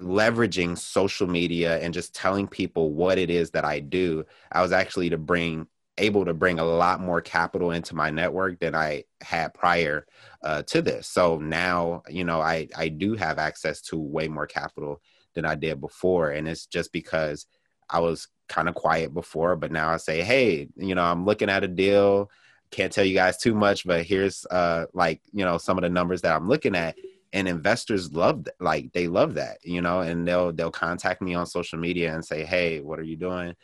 leveraging 0.01 0.77
social 0.77 1.27
media 1.27 1.79
and 1.79 1.93
just 1.93 2.15
telling 2.15 2.47
people 2.47 2.93
what 2.93 3.17
it 3.17 3.29
is 3.29 3.51
that 3.51 3.65
I 3.65 3.79
do, 3.79 4.25
I 4.51 4.61
was 4.61 4.71
actually 4.71 5.09
to 5.09 5.17
bring 5.17 5.67
able 5.99 6.23
to 6.25 6.33
bring 6.33 6.59
a 6.59 6.63
lot 6.63 7.01
more 7.01 7.21
capital 7.21 7.71
into 7.71 7.93
my 7.93 8.09
network 8.09 8.59
than 8.59 8.73
I 8.73 9.03
had 9.21 9.53
prior 9.53 10.07
uh, 10.43 10.63
to 10.63 10.81
this. 10.81 11.07
So 11.07 11.37
now, 11.37 12.03
you 12.07 12.23
know, 12.23 12.41
I 12.41 12.69
I 12.75 12.87
do 12.87 13.15
have 13.15 13.37
access 13.37 13.81
to 13.83 13.97
way 13.97 14.27
more 14.27 14.47
capital 14.47 15.01
than 15.35 15.45
I 15.45 15.55
did 15.55 15.81
before, 15.81 16.31
and 16.31 16.47
it's 16.47 16.65
just 16.65 16.91
because 16.93 17.45
I 17.89 17.99
was 17.99 18.27
kind 18.47 18.69
of 18.69 18.75
quiet 18.75 19.13
before, 19.13 19.55
but 19.55 19.71
now 19.71 19.89
I 19.89 19.97
say, 19.97 20.21
hey, 20.21 20.69
you 20.75 20.95
know, 20.95 21.03
I'm 21.03 21.25
looking 21.25 21.49
at 21.49 21.63
a 21.63 21.67
deal. 21.67 22.29
Can't 22.71 22.91
tell 22.91 23.05
you 23.05 23.15
guys 23.15 23.37
too 23.37 23.53
much, 23.53 23.85
but 23.85 24.05
here's 24.05 24.45
uh 24.45 24.85
like 24.93 25.21
you 25.33 25.43
know 25.43 25.57
some 25.57 25.77
of 25.77 25.81
the 25.81 25.89
numbers 25.89 26.21
that 26.21 26.35
I'm 26.35 26.47
looking 26.47 26.75
at 26.75 26.95
and 27.33 27.47
investors 27.47 28.11
love 28.11 28.45
th- 28.45 28.55
like 28.59 28.91
they 28.93 29.07
love 29.07 29.35
that 29.35 29.57
you 29.63 29.81
know 29.81 30.01
and 30.01 30.27
they'll 30.27 30.51
they'll 30.51 30.71
contact 30.71 31.21
me 31.21 31.33
on 31.33 31.45
social 31.45 31.79
media 31.79 32.13
and 32.13 32.25
say 32.25 32.43
hey 32.43 32.79
what 32.79 32.99
are 32.99 33.03
you 33.03 33.15
doing 33.15 33.55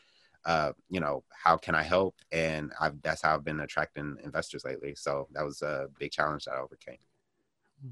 uh, 0.46 0.72
you 0.90 1.00
know, 1.00 1.24
how 1.32 1.58
can 1.58 1.76
I 1.76 1.82
help? 1.82 2.16
And 2.32 2.72
I've, 2.80 3.02
that's 3.02 3.24
how 3.24 3.34
I've 3.34 3.44
been 3.44 3.62
attracting 3.62 4.18
investors 4.24 4.64
lately. 4.64 4.94
So 4.96 5.28
that 5.34 5.44
was 5.44 5.62
a 5.62 5.88
big 6.00 6.12
challenge 6.12 6.46
that 6.46 6.54
I 6.54 6.60
overcame. 6.60 6.98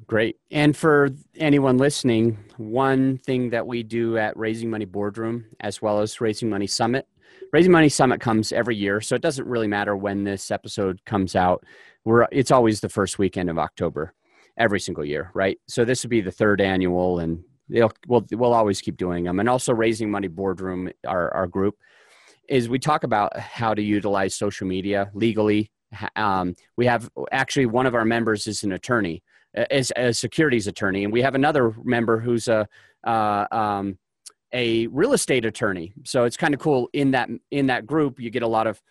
Great. 0.07 0.37
And 0.51 0.77
for 0.77 1.09
anyone 1.35 1.77
listening, 1.77 2.37
one 2.57 3.17
thing 3.17 3.49
that 3.49 3.65
we 3.67 3.83
do 3.83 4.17
at 4.17 4.37
Raising 4.37 4.69
Money 4.69 4.85
Boardroom, 4.85 5.45
as 5.59 5.81
well 5.81 5.99
as 5.99 6.21
Raising 6.21 6.49
Money 6.49 6.67
Summit, 6.67 7.07
Raising 7.51 7.71
Money 7.71 7.89
Summit 7.89 8.21
comes 8.21 8.51
every 8.51 8.75
year, 8.75 9.01
so 9.01 9.15
it 9.15 9.21
doesn't 9.21 9.47
really 9.47 9.67
matter 9.67 9.95
when 9.95 10.23
this 10.23 10.51
episode 10.51 11.03
comes 11.05 11.35
out. 11.35 11.63
We're 12.05 12.27
it's 12.31 12.51
always 12.51 12.79
the 12.79 12.89
first 12.89 13.19
weekend 13.19 13.49
of 13.49 13.59
October, 13.59 14.13
every 14.57 14.79
single 14.79 15.05
year, 15.05 15.31
right? 15.33 15.59
So 15.67 15.85
this 15.85 16.03
would 16.03 16.09
be 16.09 16.21
the 16.21 16.31
third 16.31 16.61
annual, 16.61 17.19
and 17.19 17.43
they'll 17.69 17.91
we'll 18.07 18.25
we'll 18.31 18.53
always 18.53 18.81
keep 18.81 18.97
doing 18.97 19.23
them. 19.23 19.39
And 19.39 19.49
also 19.49 19.73
Raising 19.73 20.11
Money 20.11 20.27
Boardroom, 20.27 20.89
our 21.07 21.33
our 21.33 21.47
group, 21.47 21.75
is 22.47 22.69
we 22.69 22.79
talk 22.79 23.03
about 23.03 23.37
how 23.37 23.73
to 23.73 23.81
utilize 23.81 24.35
social 24.35 24.67
media 24.67 25.09
legally. 25.13 25.71
Um, 26.15 26.55
we 26.75 26.85
have 26.87 27.09
actually 27.31 27.67
one 27.67 27.85
of 27.85 27.95
our 27.95 28.05
members 28.05 28.47
is 28.47 28.63
an 28.63 28.71
attorney 28.71 29.23
as 29.53 29.91
a 29.95 30.13
securities 30.13 30.67
attorney, 30.67 31.03
and 31.03 31.13
we 31.13 31.21
have 31.21 31.35
another 31.35 31.73
member 31.83 32.19
who's 32.19 32.47
a 32.47 32.67
uh, 33.03 33.45
um, 33.51 33.97
a 34.53 34.87
real 34.87 35.13
estate 35.13 35.45
attorney. 35.45 35.93
So 36.05 36.23
it's 36.25 36.37
kind 36.37 36.53
of 36.53 36.59
cool 36.59 36.89
in 36.93 37.11
that 37.11 37.29
in 37.51 37.67
that 37.67 37.85
group. 37.85 38.19
You 38.19 38.29
get 38.29 38.43
a 38.43 38.47
lot 38.47 38.67
of 38.67 38.81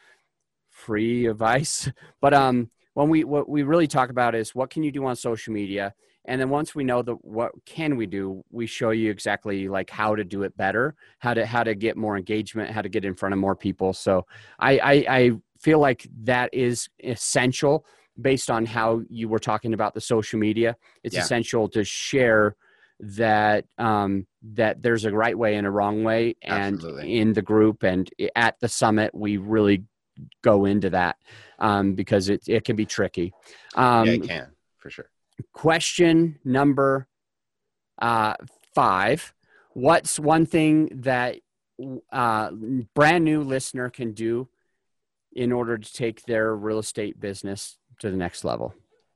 free 0.70 1.26
advice, 1.26 1.88
but 2.20 2.34
um, 2.34 2.70
when 2.94 3.08
we 3.08 3.24
what 3.24 3.48
we 3.48 3.62
really 3.62 3.86
talk 3.86 4.10
about 4.10 4.34
is 4.34 4.54
what 4.54 4.70
can 4.70 4.82
you 4.82 4.92
do 4.92 5.04
on 5.06 5.16
social 5.16 5.52
media, 5.52 5.94
and 6.24 6.40
then 6.40 6.50
once 6.50 6.74
we 6.74 6.84
know 6.84 7.02
the 7.02 7.14
what 7.14 7.52
can 7.64 7.96
we 7.96 8.06
do, 8.06 8.44
we 8.50 8.66
show 8.66 8.90
you 8.90 9.10
exactly 9.10 9.68
like 9.68 9.90
how 9.90 10.14
to 10.14 10.24
do 10.24 10.42
it 10.42 10.56
better, 10.56 10.94
how 11.18 11.34
to 11.34 11.46
how 11.46 11.64
to 11.64 11.74
get 11.74 11.96
more 11.96 12.16
engagement, 12.16 12.70
how 12.70 12.82
to 12.82 12.88
get 12.88 13.04
in 13.04 13.14
front 13.14 13.32
of 13.32 13.38
more 13.38 13.56
people. 13.56 13.92
So 13.92 14.26
I 14.58 14.78
I, 14.78 14.92
I 15.08 15.30
feel 15.60 15.78
like 15.78 16.06
that 16.24 16.52
is 16.52 16.88
essential 17.02 17.84
based 18.20 18.50
on 18.50 18.66
how 18.66 19.02
you 19.08 19.28
were 19.28 19.38
talking 19.38 19.72
about 19.72 19.94
the 19.94 20.00
social 20.00 20.38
media. 20.38 20.76
It's 21.02 21.14
yeah. 21.14 21.22
essential 21.22 21.68
to 21.70 21.82
share 21.82 22.56
that 23.00 23.64
um, 23.78 24.26
that 24.54 24.82
there's 24.82 25.04
a 25.04 25.10
right 25.10 25.36
way 25.36 25.56
and 25.56 25.66
a 25.66 25.70
wrong 25.70 26.04
way, 26.04 26.36
and 26.42 26.74
Absolutely. 26.74 27.18
in 27.18 27.32
the 27.32 27.42
group 27.42 27.82
and 27.82 28.08
at 28.36 28.60
the 28.60 28.68
summit, 28.68 29.14
we 29.14 29.38
really 29.38 29.84
go 30.42 30.64
into 30.64 30.90
that 30.90 31.16
um, 31.58 31.94
because 31.94 32.28
it 32.28 32.42
it 32.46 32.64
can 32.64 32.76
be 32.76 32.86
tricky. 32.86 33.32
Um, 33.74 34.06
yeah, 34.06 34.12
it 34.12 34.22
can 34.22 34.50
for 34.78 34.90
sure. 34.90 35.10
Question 35.52 36.38
number 36.44 37.08
uh, 38.00 38.34
five: 38.74 39.34
What's 39.74 40.18
one 40.18 40.46
thing 40.46 40.90
that 41.02 41.38
uh, 42.12 42.50
brand 42.94 43.24
new 43.24 43.42
listener 43.42 43.90
can 43.90 44.12
do 44.12 44.48
in 45.34 45.52
order 45.52 45.78
to 45.78 45.92
take 45.92 46.22
their 46.22 46.54
real 46.54 46.78
estate 46.78 47.18
business 47.18 47.78
to 47.98 48.10
the 48.10 48.16
next 48.16 48.44
level. 48.44 48.74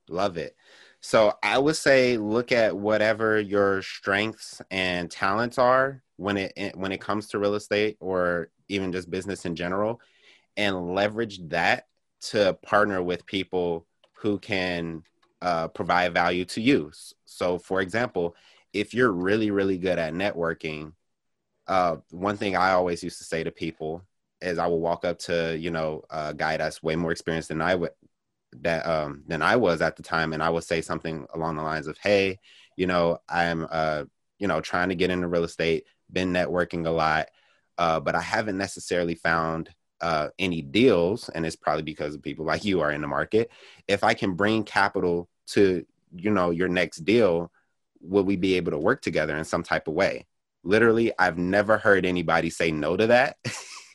Love 0.09 0.37
it. 0.37 0.57
So 1.01 1.35
I 1.43 1.59
would 1.59 1.77
say 1.77 2.17
look 2.17 2.53
at 2.53 2.77
whatever 2.77 3.39
your 3.39 3.83
strengths 3.83 4.63
and 4.71 5.11
talents 5.11 5.59
are 5.59 6.03
when 6.17 6.37
it 6.37 6.75
when 6.75 6.93
it 6.93 7.01
comes 7.01 7.29
to 7.29 7.39
real 7.39 7.55
estate 7.55 7.97
or 8.01 8.51
even 8.69 8.93
just 8.93 9.11
business 9.11 9.45
in 9.45 9.55
general 9.55 10.01
and 10.57 10.95
leverage 10.95 11.41
that 11.49 11.87
to 12.21 12.55
partner 12.63 13.03
with 13.03 13.27
people 13.27 13.87
who 14.15 14.39
can 14.39 15.03
uh, 15.43 15.69
provide 15.69 16.15
value 16.15 16.45
to 16.47 16.61
you. 16.61 16.91
So 17.25 17.59
for 17.59 17.81
example, 17.81 18.35
if 18.73 18.95
you're 18.95 19.13
really 19.13 19.51
really 19.51 19.79
good 19.79 19.99
at 19.99 20.15
networking, 20.15 20.93
uh, 21.67 21.97
one 22.11 22.37
thing 22.37 22.57
I 22.57 22.73
always 22.73 23.03
used 23.03 23.19
to 23.19 23.25
say 23.25 23.45
to 23.45 23.51
people 23.51 24.03
is 24.41 24.59
I 24.59 24.67
will 24.67 24.81
walk 24.81 25.05
up 25.05 25.19
to 25.21 25.57
you 25.59 25.71
know 25.71 26.03
a 26.11 26.35
guy 26.35 26.57
that's 26.57 26.83
way 26.83 26.97
more 26.97 27.13
experienced 27.13 27.49
than 27.49 27.63
I 27.63 27.75
would 27.75 27.91
that 28.63 28.87
um, 28.87 29.23
than 29.27 29.43
I 29.43 29.57
was 29.57 29.83
at 29.83 29.97
the 29.97 30.03
time, 30.03 30.33
and 30.33 30.43
I 30.43 30.51
would 30.51 30.65
say 30.65 30.81
something 30.81 31.27
along 31.35 31.57
the 31.57 31.63
lines 31.63 31.87
of, 31.87 31.99
"Hey, 31.99 32.39
you 32.77 32.87
know, 32.87 33.19
I'm 33.29 33.67
uh, 33.71 34.05
you 34.39 34.49
know 34.49 34.61
trying 34.61 34.89
to 34.91 34.95
get 34.95 35.11
into 35.11 35.29
real 35.29 35.45
estate, 35.45 35.85
been 36.13 36.33
networking 36.33 36.87
a 36.87 36.91
lot, 36.91 37.29
uh, 37.79 38.01
but 38.01 38.15
I 38.15 38.21
haven't 38.21 38.59
necessarily 38.59 39.15
found 39.15 39.71
uh, 40.01 40.29
any 40.39 40.63
deals, 40.63 41.29
and 41.31 41.47
it's 41.47 41.57
probably 41.57 41.83
because 41.83 42.15
of 42.15 42.23
people 42.23 42.45
like 42.45 42.65
you 42.65 42.81
are 42.81 42.93
in 42.93 43.01
the 43.01 43.09
market. 43.09 43.51
If 43.89 44.05
I 44.05 44.15
can 44.15 44.35
bring 44.35 44.65
capital 44.65 45.29
to 45.49 45.85
you 46.15 46.31
know 46.31 46.51
your 46.51 46.69
next 46.69 47.05
deal, 47.05 47.51
will 48.01 48.25
we 48.25 48.37
be 48.37 48.55
able 48.55 48.73
to 48.73 48.79
work 48.79 49.03
together 49.03 49.37
in 49.37 49.45
some 49.45 49.63
type 49.63 49.89
of 49.89 49.95
way?" 49.95 50.27
Literally, 50.65 51.13
I've 51.19 51.39
never 51.39 51.79
heard 51.79 52.05
anybody 52.05 52.51
say 52.51 52.71
no 52.71 52.97
to 52.97 53.07
that. 53.09 53.37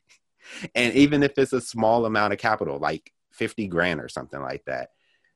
and 0.75 0.93
even 0.95 1.23
if 1.23 1.37
it's 1.37 1.53
a 1.53 1.61
small 1.61 2.05
amount 2.05 2.33
of 2.33 2.39
capital, 2.39 2.79
like 2.79 3.11
50 3.31 3.67
grand 3.67 3.99
or 3.99 4.07
something 4.07 4.41
like 4.41 4.63
that, 4.65 4.89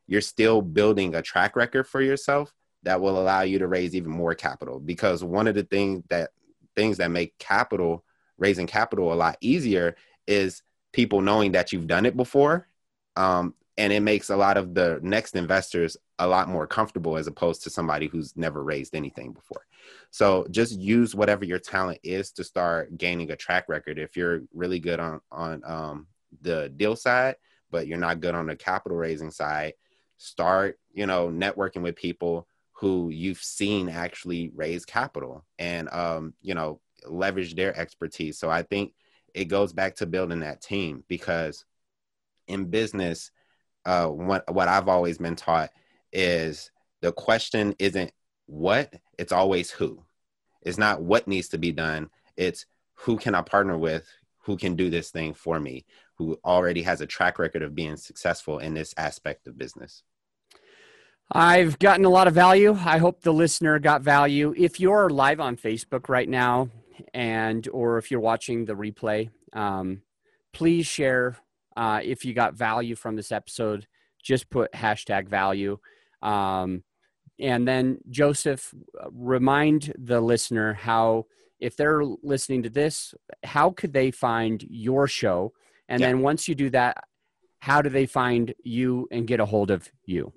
you're 0.08 0.22
still 0.22 0.62
building 0.62 1.16
a 1.16 1.22
track 1.22 1.56
record 1.56 1.88
for 1.88 2.02
yourself 2.02 2.54
that 2.84 3.02
will 3.02 3.20
allow 3.20 3.42
you 3.42 3.60
to 3.60 3.68
raise 3.68 3.96
even 3.96 4.12
more 4.12 4.36
capital. 4.36 4.80
Because 4.80 5.24
one 5.24 5.48
of 5.48 5.56
the 5.56 5.64
things 5.64 6.04
that 6.10 6.30
things 6.76 6.98
that 6.98 7.12
make 7.12 7.38
capital 7.38 8.04
raising 8.38 8.68
capital 8.68 9.14
a 9.14 9.16
lot 9.16 9.38
easier 9.42 9.96
is 10.28 10.62
people 10.94 11.22
knowing 11.22 11.54
that 11.54 11.74
you've 11.74 11.88
done 11.88 12.06
it 12.06 12.16
before. 12.16 12.68
Um, 13.16 13.54
and 13.78 13.92
it 13.92 14.00
makes 14.00 14.30
a 14.30 14.38
lot 14.38 14.58
of 14.58 14.74
the 14.74 15.00
next 15.02 15.36
investors 15.36 15.98
a 16.18 16.28
lot 16.28 16.48
more 16.48 16.66
comfortable 16.66 17.18
as 17.18 17.28
opposed 17.28 17.64
to 17.64 17.70
somebody 17.70 18.08
who's 18.08 18.36
never 18.38 18.64
raised 18.64 18.96
anything 18.96 19.34
before. 19.34 19.66
So 20.12 20.48
just 20.50 20.80
use 20.80 21.14
whatever 21.14 21.44
your 21.44 21.60
talent 21.60 22.00
is 22.04 22.32
to 22.34 22.44
start 22.44 22.98
gaining 22.98 23.32
a 23.32 23.36
track 23.36 23.66
record. 23.68 24.00
If 24.00 24.16
you're 24.16 24.44
really 24.54 24.80
good 24.80 25.00
on 25.00 25.20
on 25.32 25.62
um, 25.66 26.08
the 26.42 26.70
deal 26.70 26.96
side, 26.96 27.36
but 27.70 27.88
you're 27.88 27.98
not 27.98 28.22
good 28.22 28.36
on 28.36 28.48
the 28.48 28.56
capital 28.56 28.98
raising 28.98 29.32
side, 29.32 29.74
start, 30.18 30.80
you 30.94 31.06
know, 31.06 31.28
networking 31.28 31.82
with 31.82 31.98
people 31.98 32.48
who 32.72 33.10
you've 33.10 33.42
seen 33.42 33.90
actually 33.90 34.52
raise 34.56 34.86
capital 34.86 35.46
and, 35.60 35.90
um, 35.90 36.34
you 36.42 36.54
know, 36.54 36.80
leverage 37.08 37.56
their 37.56 37.78
expertise. 37.78 38.38
So 38.38 38.50
I 38.50 38.64
think 38.64 38.94
it 39.36 39.46
goes 39.46 39.74
back 39.74 39.96
to 39.98 40.06
building 40.06 40.40
that 40.40 40.62
team 40.62 41.04
because 41.08 41.66
in 42.48 42.66
business, 42.66 43.32
uh, 43.86 44.08
what, 44.08 44.52
what 44.52 44.70
I've 44.70 44.88
always 44.88 45.18
been 45.18 45.36
taught 45.36 45.72
is 46.14 46.72
the 47.02 47.12
question 47.12 47.76
isn't 47.78 48.12
what, 48.46 48.94
it's 49.20 49.34
always 49.34 49.70
who. 49.70 50.04
It's 50.62 50.78
not 50.78 51.02
what 51.02 51.28
needs 51.28 51.50
to 51.50 51.58
be 51.58 51.74
done. 51.74 52.10
It's 52.38 52.66
who 52.94 53.18
can 53.18 53.36
I 53.36 53.42
partner 53.42 53.78
with 53.78 54.08
who 54.44 54.56
can 54.56 54.76
do 54.76 54.90
this 54.90 55.10
thing 55.12 55.34
for 55.34 55.60
me 55.60 55.86
who 56.18 56.40
already 56.46 56.84
has 56.84 57.02
a 57.02 57.08
track 57.08 57.38
record 57.38 57.62
of 57.62 57.76
being 57.76 57.98
successful 57.98 58.60
in 58.60 58.74
this 58.74 58.94
aspect 58.96 59.48
of 59.48 59.58
business. 59.58 60.04
I've 61.32 61.78
gotten 61.80 62.06
a 62.06 62.10
lot 62.10 62.28
of 62.28 62.34
value. 62.34 62.78
I 62.86 63.00
hope 63.00 63.22
the 63.22 63.34
listener 63.34 63.80
got 63.80 64.02
value. 64.02 64.54
If 64.56 64.80
you're 64.80 65.10
live 65.10 65.42
on 65.42 65.58
Facebook 65.58 66.08
right 66.08 66.30
now, 66.30 66.70
and 67.14 67.68
or 67.70 67.98
if 67.98 68.12
you're 68.12 68.20
watching 68.20 68.66
the 68.66 68.74
replay, 68.74 69.30
um, 69.54 70.02
please 70.54 70.86
share 70.86 71.38
uh, 71.76 72.00
if 72.04 72.26
you 72.26 72.34
got 72.34 72.56
value 72.56 72.96
from 72.96 73.16
this 73.16 73.32
episode. 73.32 73.88
Just 74.22 74.50
put 74.50 74.72
hashtag 74.72 75.28
value. 75.28 75.78
Um, 76.22 76.84
and 77.40 77.68
then 77.68 78.00
Joseph, 78.10 78.74
remind 79.12 79.94
the 79.98 80.22
listener 80.22 80.74
how, 80.74 81.26
if 81.60 81.76
they're 81.76 82.04
listening 82.04 82.64
to 82.64 82.70
this, 82.70 83.14
how 83.44 83.72
could 83.72 83.94
they 83.94 84.12
find 84.12 84.64
your 84.70 85.08
show? 85.08 85.54
And 85.90 86.00
yeah. 86.00 86.08
then 86.08 86.22
once 86.22 86.48
you 86.48 86.56
do 86.56 86.70
that, 86.72 87.04
how 87.60 87.82
do 87.82 87.90
they 87.90 88.06
find 88.06 88.54
you 88.64 89.08
and 89.12 89.28
get 89.28 89.40
a 89.40 89.46
hold 89.46 89.72
of 89.72 89.90
you? 90.06 90.34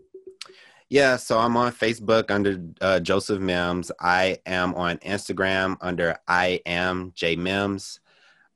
Yeah, 0.91 1.17
so 1.17 1.39
I'm 1.39 1.57
on 1.57 1.73
Facebook 1.73 2.31
under 2.31 2.59
uh, 2.81 3.01
Joseph 3.01 3.41
Mims. 3.41 3.93
I 4.01 4.39
am 4.47 4.75
on 4.75 4.97
Instagram 4.99 5.77
under 5.81 6.17
I 6.27 6.63
am 6.65 7.13
J 7.15 7.37
Mims. 7.37 8.01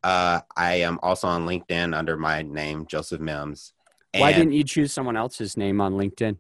Uh, 0.03 0.41
I 0.57 0.77
am 0.77 0.99
also 1.03 1.29
on 1.29 1.47
LinkedIn 1.47 1.95
under 1.97 2.17
my 2.17 2.43
name, 2.43 2.87
Joseph 2.87 3.21
Mims. 3.21 3.75
And 4.15 4.23
Why 4.23 4.33
didn't 4.33 4.53
you 4.53 4.65
choose 4.65 4.93
someone 4.93 5.17
else's 5.17 5.57
name 5.57 5.81
on 5.81 5.93
LinkedIn? 5.93 6.39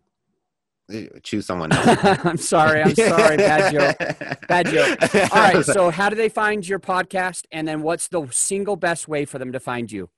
Choose 1.23 1.47
someone 1.47 1.73
else. 1.73 1.99
I'm 2.25 2.37
sorry. 2.39 2.83
I'm 2.83 2.95
sorry. 2.95 3.37
Bad 3.37 3.73
joke. 3.99 4.49
Bad 4.49 4.67
joke. 4.67 5.15
All 5.35 5.43
right. 5.43 5.65
So, 5.65 5.91
how 5.91 6.09
do 6.09 6.17
they 6.17 6.29
find 6.29 6.67
your 6.67 6.81
podcast? 6.81 7.45
And 7.53 7.69
then, 7.69 7.83
what's 7.83 8.09
the 8.09 8.27
single 8.31 8.77
best 8.77 9.09
way 9.09 9.25
for 9.25 9.39
them 9.39 9.53
to 9.53 9.61
find 9.61 9.93
you? 9.93 10.11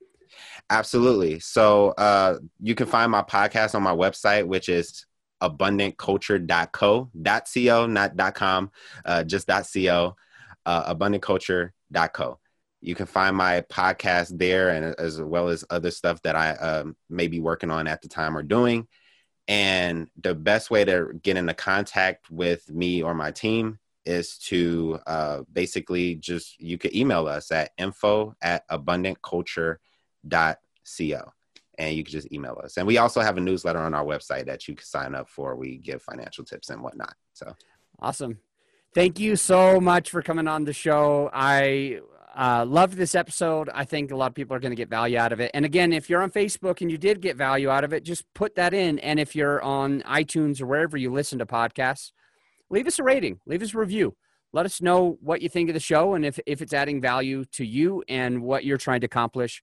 Absolutely. 0.70 1.38
So 1.40 1.90
uh, 1.90 2.38
you 2.60 2.74
can 2.74 2.86
find 2.86 3.10
my 3.10 3.22
podcast 3.22 3.74
on 3.74 3.82
my 3.82 3.94
website, 3.94 4.46
which 4.46 4.68
is 4.68 5.06
abundantculture.co, 5.50 7.10
.co, 7.54 7.86
not 7.86 8.34
.com, 8.34 8.70
uh, 9.04 9.24
just 9.24 9.48
.co, 9.48 10.16
uh, 10.66 10.94
abundantculture.co. 10.94 12.38
You 12.80 12.94
can 12.94 13.06
find 13.06 13.36
my 13.36 13.62
podcast 13.62 14.38
there 14.38 14.70
and 14.70 14.94
as 14.98 15.20
well 15.20 15.48
as 15.48 15.64
other 15.70 15.90
stuff 15.90 16.20
that 16.22 16.36
I 16.36 16.50
um, 16.50 16.96
may 17.08 17.28
be 17.28 17.40
working 17.40 17.70
on 17.70 17.86
at 17.86 18.02
the 18.02 18.08
time 18.08 18.36
or 18.36 18.42
doing. 18.42 18.86
And 19.48 20.08
the 20.20 20.34
best 20.34 20.70
way 20.70 20.84
to 20.84 21.08
get 21.22 21.36
into 21.36 21.54
contact 21.54 22.30
with 22.30 22.70
me 22.70 23.02
or 23.02 23.14
my 23.14 23.30
team 23.30 23.78
is 24.06 24.38
to 24.38 24.98
uh, 25.06 25.42
basically 25.50 26.16
just 26.16 26.60
you 26.60 26.76
can 26.76 26.94
email 26.94 27.26
us 27.26 27.50
at 27.50 27.70
info 27.78 28.34
at 28.42 28.68
abundantculture.co 28.68 31.32
and 31.78 31.96
you 31.96 32.04
can 32.04 32.12
just 32.12 32.32
email 32.32 32.60
us. 32.62 32.76
And 32.76 32.86
we 32.86 32.98
also 32.98 33.20
have 33.20 33.36
a 33.36 33.40
newsletter 33.40 33.80
on 33.80 33.94
our 33.94 34.04
website 34.04 34.46
that 34.46 34.68
you 34.68 34.74
can 34.74 34.84
sign 34.84 35.14
up 35.14 35.28
for. 35.28 35.56
We 35.56 35.78
give 35.78 36.02
financial 36.02 36.44
tips 36.44 36.70
and 36.70 36.82
whatnot. 36.82 37.14
So 37.32 37.54
awesome. 38.00 38.38
Thank 38.94 39.18
you 39.18 39.36
so 39.36 39.80
much 39.80 40.10
for 40.10 40.22
coming 40.22 40.46
on 40.46 40.64
the 40.64 40.72
show. 40.72 41.28
I 41.32 42.00
uh, 42.36 42.64
loved 42.64 42.96
this 42.96 43.14
episode. 43.14 43.68
I 43.72 43.84
think 43.84 44.10
a 44.10 44.16
lot 44.16 44.28
of 44.28 44.34
people 44.34 44.56
are 44.56 44.60
going 44.60 44.72
to 44.72 44.76
get 44.76 44.88
value 44.88 45.18
out 45.18 45.32
of 45.32 45.40
it. 45.40 45.50
And 45.54 45.64
again, 45.64 45.92
if 45.92 46.10
you're 46.10 46.22
on 46.22 46.30
Facebook 46.30 46.80
and 46.80 46.90
you 46.90 46.98
did 46.98 47.20
get 47.20 47.36
value 47.36 47.70
out 47.70 47.84
of 47.84 47.92
it, 47.92 48.04
just 48.04 48.24
put 48.34 48.54
that 48.56 48.74
in. 48.74 48.98
And 49.00 49.18
if 49.18 49.34
you're 49.34 49.62
on 49.62 50.02
iTunes 50.02 50.60
or 50.60 50.66
wherever 50.66 50.96
you 50.96 51.12
listen 51.12 51.38
to 51.38 51.46
podcasts, 51.46 52.12
leave 52.70 52.86
us 52.86 52.98
a 52.98 53.02
rating, 53.02 53.40
leave 53.46 53.62
us 53.62 53.74
a 53.74 53.78
review. 53.78 54.16
Let 54.52 54.66
us 54.66 54.80
know 54.80 55.18
what 55.20 55.42
you 55.42 55.48
think 55.48 55.68
of 55.68 55.74
the 55.74 55.80
show 55.80 56.14
and 56.14 56.24
if, 56.24 56.38
if 56.46 56.62
it's 56.62 56.72
adding 56.72 57.00
value 57.00 57.44
to 57.52 57.64
you 57.64 58.04
and 58.08 58.42
what 58.42 58.64
you're 58.64 58.78
trying 58.78 59.00
to 59.00 59.06
accomplish. 59.06 59.62